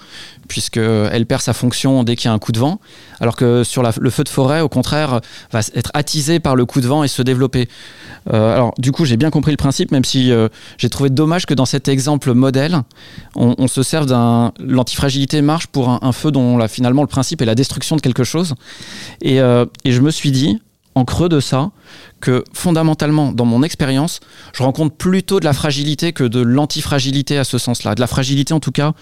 puisqu'elle 0.47 1.27
perd 1.27 1.43
sa 1.43 1.53
fonction 1.53 2.05
dès 2.05 2.17
qu'il 2.17 2.29
y 2.29 2.31
a 2.31 2.33
un 2.33 2.39
coup 2.39 2.53
de 2.53 2.59
vent. 2.59 2.81
Alors 3.21 3.37
que 3.37 3.65
sur 3.65 3.83
la, 3.83 3.93
le 3.99 4.11
feu 4.11 4.25
de 4.25 4.29
forêt, 4.29 4.61
au 4.61 4.69
contraire, 4.69 5.21
va 5.53 5.61
être 5.75 5.91
attisé 5.95 6.41
par 6.41 6.57
le 6.57 6.67
coup 6.67 6.81
de 6.81 6.87
vent 6.87 7.05
et 7.05 7.09
se 7.09 7.23
développer. 7.23 7.69
Euh, 8.33 8.55
alors, 8.55 8.75
du 8.79 8.93
coup, 8.93 9.05
j'ai 9.05 9.17
bien 9.17 9.31
compris 9.31 9.51
le 9.51 9.57
principe, 9.57 9.91
même 9.91 10.05
si 10.05 10.31
euh, 10.31 10.49
j'ai 10.77 10.91
trouvé 10.91 11.11
dommage 11.11 11.47
que 11.47 11.55
dans 11.55 11.65
cet 11.65 11.89
exemple 11.89 12.33
modèle, 12.35 12.83
on, 13.35 13.69
se 13.69 13.83
serve 13.83 14.07
d'un. 14.07 14.53
L'antifragilité 14.59 15.43
marche 15.43 15.67
pour 15.67 15.89
un, 15.89 16.13
feu 16.13 16.31
dont 16.31 16.57
là, 16.57 16.69
finalement 16.69 17.03
le 17.03 17.09
principe 17.09 17.43
est 17.43 17.47
la 17.47 17.55
destruction 17.55 17.97
de 17.97 18.01
quelque 18.01 18.25
chose. 18.25 18.55
Et, 19.23 19.41
euh, 19.41 19.65
et 19.85 19.93
je 19.93 20.01
me 20.01 20.11
suis 20.11 20.31
dit, 20.31 20.61
en 20.95 21.05
creux 21.05 21.29
de 21.29 21.41
ça, 21.41 21.71
que 22.21 22.45
fondamentalement, 22.53 23.33
dans 23.33 23.45
mon 23.45 23.63
expérience, 23.63 24.21
je 24.53 24.63
rencontre 24.63 24.97
plutôt 24.97 25.41
de 25.41 25.45
la 25.45 25.53
fragilité 25.53 26.13
que 26.13 26.25
de 26.25 26.41
l'antifragilité 26.41 27.39
à 27.39 27.45
ce 27.45 27.59
sens-là. 27.59 27.95
De 27.95 28.01
la 28.01 28.07
fragilité, 28.07 28.53
en 28.53 28.61
tout 28.61 28.73
cas, 28.73 28.95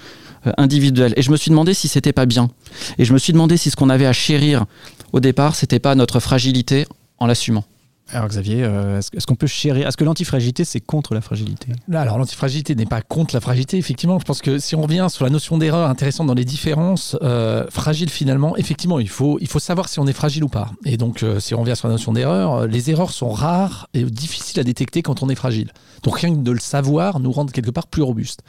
individuelle. 0.58 1.12
Et 1.16 1.22
je 1.22 1.30
me 1.30 1.36
suis 1.36 1.50
demandé 1.50 1.74
si 1.74 1.88
c'était 1.88 2.12
pas 2.12 2.26
bien. 2.26 2.50
Et 2.98 3.04
je 3.04 3.12
me 3.12 3.18
suis 3.18 3.32
demandé 3.32 3.56
si 3.56 3.70
ce 3.70 3.76
qu'on 3.76 3.90
avait 3.90 4.06
à 4.06 4.12
chérir 4.12 4.66
au 5.12 5.20
départ, 5.20 5.54
c'était 5.54 5.78
pas 5.78 5.94
notre 5.94 6.20
fragilité 6.20 6.86
en 7.18 7.26
l'assumant. 7.26 7.64
Alors 8.12 8.28
Xavier, 8.28 8.62
euh, 8.62 9.00
est-ce, 9.00 9.26
qu'on 9.26 9.34
peut 9.34 9.48
chérir 9.48 9.88
Est-ce 9.88 9.96
que 9.96 10.04
l'antifragilité, 10.04 10.64
c'est 10.64 10.78
contre 10.78 11.12
la 11.12 11.20
fragilité? 11.20 11.72
Alors 11.92 12.18
l'antifragilité 12.18 12.76
n'est 12.76 12.86
pas 12.86 13.02
contre 13.02 13.34
la 13.34 13.40
fragilité, 13.40 13.78
effectivement. 13.78 14.20
Je 14.20 14.24
pense 14.24 14.42
que 14.42 14.60
si 14.60 14.76
on 14.76 14.82
revient 14.82 15.08
sur 15.10 15.24
la 15.24 15.30
notion 15.30 15.58
d'erreur 15.58 15.90
intéressante 15.90 16.28
dans 16.28 16.34
les 16.34 16.44
différences, 16.44 17.16
euh, 17.22 17.66
fragile 17.68 18.08
finalement, 18.08 18.56
effectivement, 18.56 19.00
il 19.00 19.08
faut, 19.08 19.38
il 19.40 19.48
faut 19.48 19.58
savoir 19.58 19.88
si 19.88 19.98
on 19.98 20.06
est 20.06 20.12
fragile 20.12 20.44
ou 20.44 20.48
pas. 20.48 20.70
Et 20.84 20.96
donc, 20.96 21.24
euh, 21.24 21.40
si 21.40 21.54
on 21.54 21.62
revient 21.62 21.74
sur 21.74 21.88
la 21.88 21.94
notion 21.94 22.12
d'erreur, 22.12 22.68
les 22.68 22.90
erreurs 22.90 23.10
sont 23.10 23.30
rares 23.30 23.88
et 23.92 24.04
difficiles 24.04 24.60
à 24.60 24.64
détecter 24.64 25.02
quand 25.02 25.24
on 25.24 25.28
est 25.28 25.34
fragile. 25.34 25.72
Donc 26.04 26.18
rien 26.18 26.32
que 26.32 26.40
de 26.40 26.52
le 26.52 26.60
savoir 26.60 27.18
nous 27.18 27.32
rend 27.32 27.46
quelque 27.46 27.72
part 27.72 27.88
plus 27.88 28.02
robuste. 28.02 28.42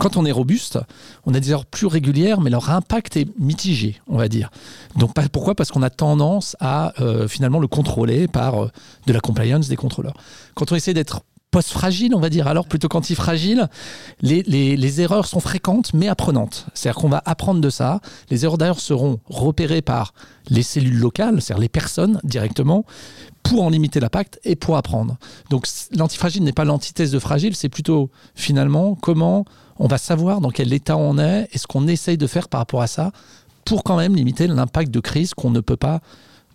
Quand 0.00 0.16
on 0.16 0.26
est 0.26 0.32
robuste, 0.32 0.80
on 1.24 1.34
a 1.34 1.40
des 1.40 1.52
erreurs 1.52 1.66
plus 1.66 1.86
régulières, 1.86 2.40
mais 2.40 2.50
leur 2.50 2.70
impact 2.70 3.16
est 3.16 3.28
mitigé, 3.38 4.00
on 4.08 4.16
va 4.16 4.26
dire. 4.26 4.50
Donc 4.96 5.12
pourquoi? 5.30 5.54
Parce 5.54 5.70
qu'on 5.70 5.82
a 5.82 5.90
tendance 5.90 6.56
à 6.58 6.92
finalement 7.28 7.60
le 7.60 7.68
contrôler 7.68 8.26
par 8.26 8.70
de 9.06 9.12
la 9.12 9.20
compliance 9.20 9.68
des 9.68 9.76
contrôleurs. 9.76 10.14
Quand 10.54 10.72
on 10.72 10.76
essaie 10.76 10.94
d'être 10.94 11.22
post-fragile, 11.50 12.16
on 12.16 12.20
va 12.20 12.30
dire, 12.30 12.48
alors 12.48 12.66
plutôt 12.66 12.88
qu'anti-fragile, 12.88 13.68
les, 14.22 14.42
les- 14.42 14.76
les 14.76 15.00
erreurs 15.00 15.26
sont 15.26 15.38
fréquentes 15.38 15.94
mais 15.94 16.08
apprenantes. 16.08 16.66
C'est-à-dire 16.74 17.00
qu'on 17.00 17.08
va 17.08 17.22
apprendre 17.24 17.60
de 17.60 17.70
ça. 17.70 18.00
Les 18.30 18.44
erreurs 18.44 18.58
d'ailleurs 18.58 18.80
seront 18.80 19.20
repérées 19.26 19.80
par 19.82 20.14
les 20.50 20.64
cellules 20.64 20.98
locales, 20.98 21.40
c'est-à-dire 21.40 21.60
les 21.62 21.68
personnes 21.68 22.18
directement, 22.24 22.84
pour 23.44 23.62
en 23.62 23.70
limiter 23.70 24.00
l'impact 24.00 24.40
et 24.42 24.56
pour 24.56 24.76
apprendre. 24.76 25.16
Donc 25.50 25.68
l'antifragile 25.92 26.42
n'est 26.42 26.52
pas 26.52 26.64
l'antithèse 26.64 27.12
de 27.12 27.20
fragile, 27.20 27.54
c'est 27.54 27.68
plutôt 27.68 28.10
finalement 28.34 28.96
comment 28.96 29.44
on 29.78 29.86
va 29.86 29.98
savoir 29.98 30.40
dans 30.40 30.50
quel 30.50 30.72
état 30.72 30.96
on 30.96 31.18
est 31.18 31.48
et 31.52 31.58
ce 31.58 31.66
qu'on 31.68 31.86
essaye 31.86 32.16
de 32.18 32.26
faire 32.26 32.48
par 32.48 32.58
rapport 32.58 32.82
à 32.82 32.86
ça 32.88 33.12
pour 33.64 33.84
quand 33.84 33.96
même 33.96 34.16
limiter 34.16 34.46
l'impact 34.48 34.90
de 34.90 34.98
crise 35.00 35.34
qu'on 35.34 35.50
ne 35.50 35.60
peut 35.60 35.76
pas 35.76 36.00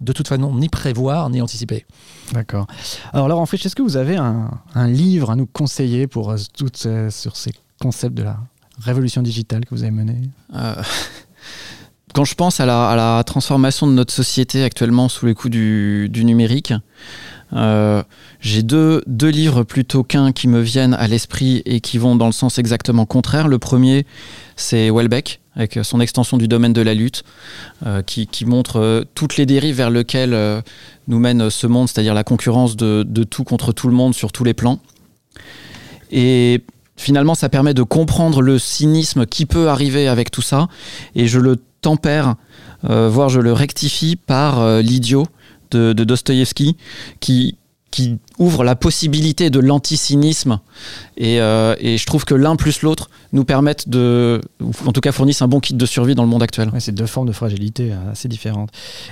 de 0.01 0.13
toute 0.13 0.27
façon 0.27 0.53
ni 0.55 0.69
prévoir 0.69 1.29
ni 1.29 1.41
anticiper. 1.41 1.85
D'accord. 2.33 2.67
Alors 3.13 3.27
Laurent 3.27 3.45
Frisch, 3.45 3.65
est-ce 3.65 3.75
que 3.75 3.81
vous 3.81 3.97
avez 3.97 4.15
un, 4.17 4.49
un 4.75 4.87
livre 4.87 5.31
à 5.31 5.35
nous 5.35 5.45
conseiller 5.45 6.07
pour 6.07 6.31
euh, 6.31 6.37
toutes 6.57 6.77
ces- 6.77 7.11
sur 7.11 7.35
ces 7.35 7.51
concepts 7.81 8.15
de 8.15 8.23
la 8.23 8.37
révolution 8.79 9.21
digitale 9.21 9.65
que 9.65 9.71
vous 9.75 9.83
avez 9.83 9.91
menée? 9.91 10.21
Euh, 10.55 10.75
quand 12.13 12.25
je 12.25 12.35
pense 12.35 12.59
à 12.59 12.65
la, 12.65 12.89
à 12.89 12.95
la 12.95 13.23
transformation 13.23 13.87
de 13.87 13.91
notre 13.93 14.13
société 14.13 14.63
actuellement 14.63 15.09
sous 15.09 15.25
les 15.25 15.33
coups 15.33 15.51
du, 15.51 16.09
du 16.09 16.25
numérique, 16.25 16.73
euh, 17.53 18.03
j'ai 18.39 18.61
deux, 18.63 19.03
deux 19.07 19.29
livres 19.29 19.63
plutôt 19.63 20.03
qu'un 20.03 20.31
qui 20.31 20.47
me 20.47 20.59
viennent 20.61 20.93
à 20.93 21.07
l'esprit 21.07 21.61
et 21.65 21.81
qui 21.81 21.97
vont 21.97 22.15
dans 22.15 22.25
le 22.27 22.31
sens 22.31 22.57
exactement 22.57 23.05
contraire. 23.05 23.47
Le 23.47 23.57
premier, 23.59 24.05
c'est 24.55 24.89
Welbeck, 24.91 25.39
avec 25.59 25.79
son 25.83 25.99
extension 25.99 26.37
du 26.37 26.47
domaine 26.47 26.71
de 26.71 26.81
la 26.81 26.93
lutte, 26.93 27.23
euh, 27.85 28.01
qui, 28.01 28.45
montre 28.45 28.79
euh, 28.79 29.03
toutes 29.13 29.35
les 29.35 29.45
dérives 29.45 29.75
vers 29.75 29.89
lesquelles 29.89 30.33
euh, 30.33 30.61
nous 31.07 31.19
mène 31.19 31.49
ce 31.49 31.67
monde, 31.67 31.89
c'est-à-dire 31.89 32.13
la 32.13 32.23
concurrence 32.23 32.77
de, 32.77 33.03
tout 33.29 33.43
contre 33.43 33.73
tout 33.73 33.89
le 33.89 33.93
monde 33.93 34.15
sur 34.15 34.31
tous 34.31 34.45
les 34.45 34.53
plans. 34.53 34.79
Et 36.11 36.63
finalement, 36.95 37.35
ça 37.35 37.49
permet 37.49 37.73
de 37.73 37.83
comprendre 37.83 38.41
le 38.41 38.57
cynisme 38.57 39.25
qui 39.25 39.45
peut 39.45 39.67
arriver 39.67 40.07
avec 40.07 40.31
tout 40.31 40.41
ça. 40.41 40.69
Et 41.13 41.27
je 41.27 41.39
le 41.39 41.57
tempère, 41.81 42.35
euh, 42.89 43.09
voire 43.09 43.27
je 43.27 43.41
le 43.41 43.51
rectifie 43.51 44.15
par 44.15 44.61
euh, 44.61 44.81
l'idiot 44.81 45.27
de, 45.71 45.91
de 45.91 46.03
Dostoïevski, 46.05 46.77
qui, 47.19 47.57
qui 47.91 48.17
ouvre 48.39 48.63
la 48.63 48.75
possibilité 48.75 49.49
de 49.49 49.59
l'anticynisme. 49.59 50.59
Et, 51.17 51.39
euh, 51.41 51.75
et 51.79 51.97
je 51.97 52.05
trouve 52.05 52.25
que 52.25 52.33
l'un 52.33 52.55
plus 52.55 52.81
l'autre 52.81 53.09
nous 53.33 53.43
permettent 53.43 53.89
de, 53.89 54.41
ou 54.61 54.71
en 54.85 54.91
tout 54.91 55.01
cas 55.01 55.11
fournissent 55.11 55.41
un 55.41 55.47
bon 55.47 55.59
kit 55.59 55.73
de 55.73 55.85
survie 55.85 56.15
dans 56.15 56.23
le 56.23 56.29
monde 56.29 56.41
actuel. 56.41 56.69
Ouais, 56.69 56.79
C'est 56.79 56.93
deux 56.93 57.05
formes 57.05 57.27
de 57.27 57.33
fragilité 57.33 57.91
euh, 57.91 58.11
assez 58.11 58.27
différentes. 58.27 58.71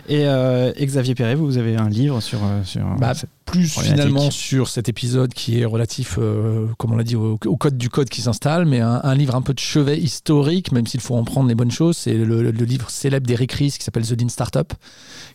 Et, 0.10 0.22
euh, 0.26 0.72
et 0.76 0.86
Xavier 0.86 1.14
Perret, 1.14 1.36
vous 1.36 1.58
avez 1.58 1.76
un 1.76 1.90
livre 1.90 2.22
sur... 2.22 2.40
sur 2.64 2.82
Bah, 2.98 3.14
plus 3.46 3.70
finalement 3.70 4.30
sur 4.30 4.68
cet 4.68 4.90
épisode 4.90 5.34
qui 5.34 5.62
est 5.62 5.64
relatif, 5.64 6.18
euh, 6.20 6.68
comme 6.78 6.92
on 6.92 6.98
l'a 6.98 7.06
dit, 7.06 7.16
au, 7.16 7.40
au 7.46 7.56
code 7.56 7.78
du 7.78 7.88
code 7.90 8.10
qui 8.10 8.22
s'installe, 8.22 8.66
mais 8.66 8.82
un, 8.82 9.00
un 9.02 9.16
livre 9.16 9.36
un 9.36 9.42
peu 9.42 9.54
de 9.54 9.60
chevet 9.60 9.98
historique, 9.98 10.74
même 10.74 10.86
s'il 10.86 11.00
faut 11.00 11.16
en 11.16 11.24
prendre 11.24 11.48
les 11.48 11.56
bonnes 11.56 11.72
choses. 11.72 11.96
C'est 11.96 12.14
le, 12.14 12.42
le 12.52 12.66
livre 12.66 12.90
célèbre 12.90 13.26
d'Eric 13.26 13.54
Ries 13.54 13.72
qui 13.72 13.86
s'appelle 13.86 14.06
The 14.06 14.20
Lean 14.22 14.28
Startup, 14.28 14.74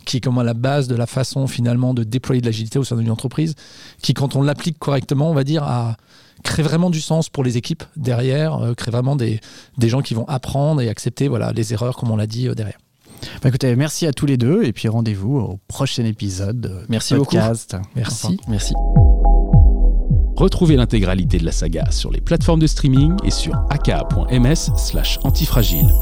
qui 0.05 0.19
est 0.19 0.21
comme 0.21 0.39
à 0.39 0.45
la 0.45 0.53
base 0.53 0.89
de 0.89 0.95
la 0.95 1.07
façon 1.07 1.47
finalement 1.47 1.95
de 1.95 2.05
déployer 2.05 2.43
de 2.43 2.47
l'agilité 2.47 2.79
au 2.79 2.85
sein 2.85 2.97
d'une 2.97 3.11
entreprise, 3.11 3.55
qui 4.03 4.15
quand 4.15 4.37
on 4.37 4.43
l'applique 4.43 4.79
correctement, 4.79 5.31
on 5.31 5.35
va 5.35 5.45
dire, 5.45 5.65
crée 6.43 6.63
vraiment 6.63 6.91
du 6.91 7.01
sens 7.01 7.29
pour 7.29 7.45
les 7.45 7.57
équipes 7.57 7.85
derrière, 7.97 8.57
euh, 8.63 8.75
crée 8.75 8.91
vraiment 8.91 9.17
des, 9.17 9.41
des 9.79 9.89
gens 9.89 10.01
qui 10.03 10.15
vont 10.15 10.27
apprendre 10.29 10.81
et 10.81 10.89
accepter 10.89 11.29
voilà, 11.29 11.53
les 11.53 11.73
erreurs, 11.73 11.97
comme 11.97 12.11
on 12.11 12.17
l'a 12.17 12.27
dit, 12.27 12.49
euh, 12.49 12.55
derrière. 12.55 12.79
Bah, 13.41 13.49
écoutez, 13.49 13.75
merci 13.77 14.07
à 14.07 14.13
tous 14.13 14.27
les 14.27 14.37
deux 14.37 14.65
et 14.65 14.73
puis 14.73 14.89
rendez-vous 14.89 15.39
au 15.39 15.61
prochain 15.69 16.05
épisode 16.05 16.61
de 16.61 16.81
Merci 16.89 17.15
beaucoup. 17.15 17.37
podcast. 17.37 17.77
Merci. 17.95 18.27
Enfin, 18.27 18.37
Merci. 18.49 18.75
Retrouvez 20.37 20.77
l'intégralité 20.77 21.39
de 21.39 21.45
la 21.45 21.53
saga 21.53 21.91
sur 21.93 22.11
les 22.11 22.21
plateformes 22.21 22.59
de 22.59 22.67
streaming 22.67 23.15
et 23.23 23.31
sur 23.31 23.55
aka.ms 23.71 24.71
slash 24.77 25.21
antifragile. 25.23 25.93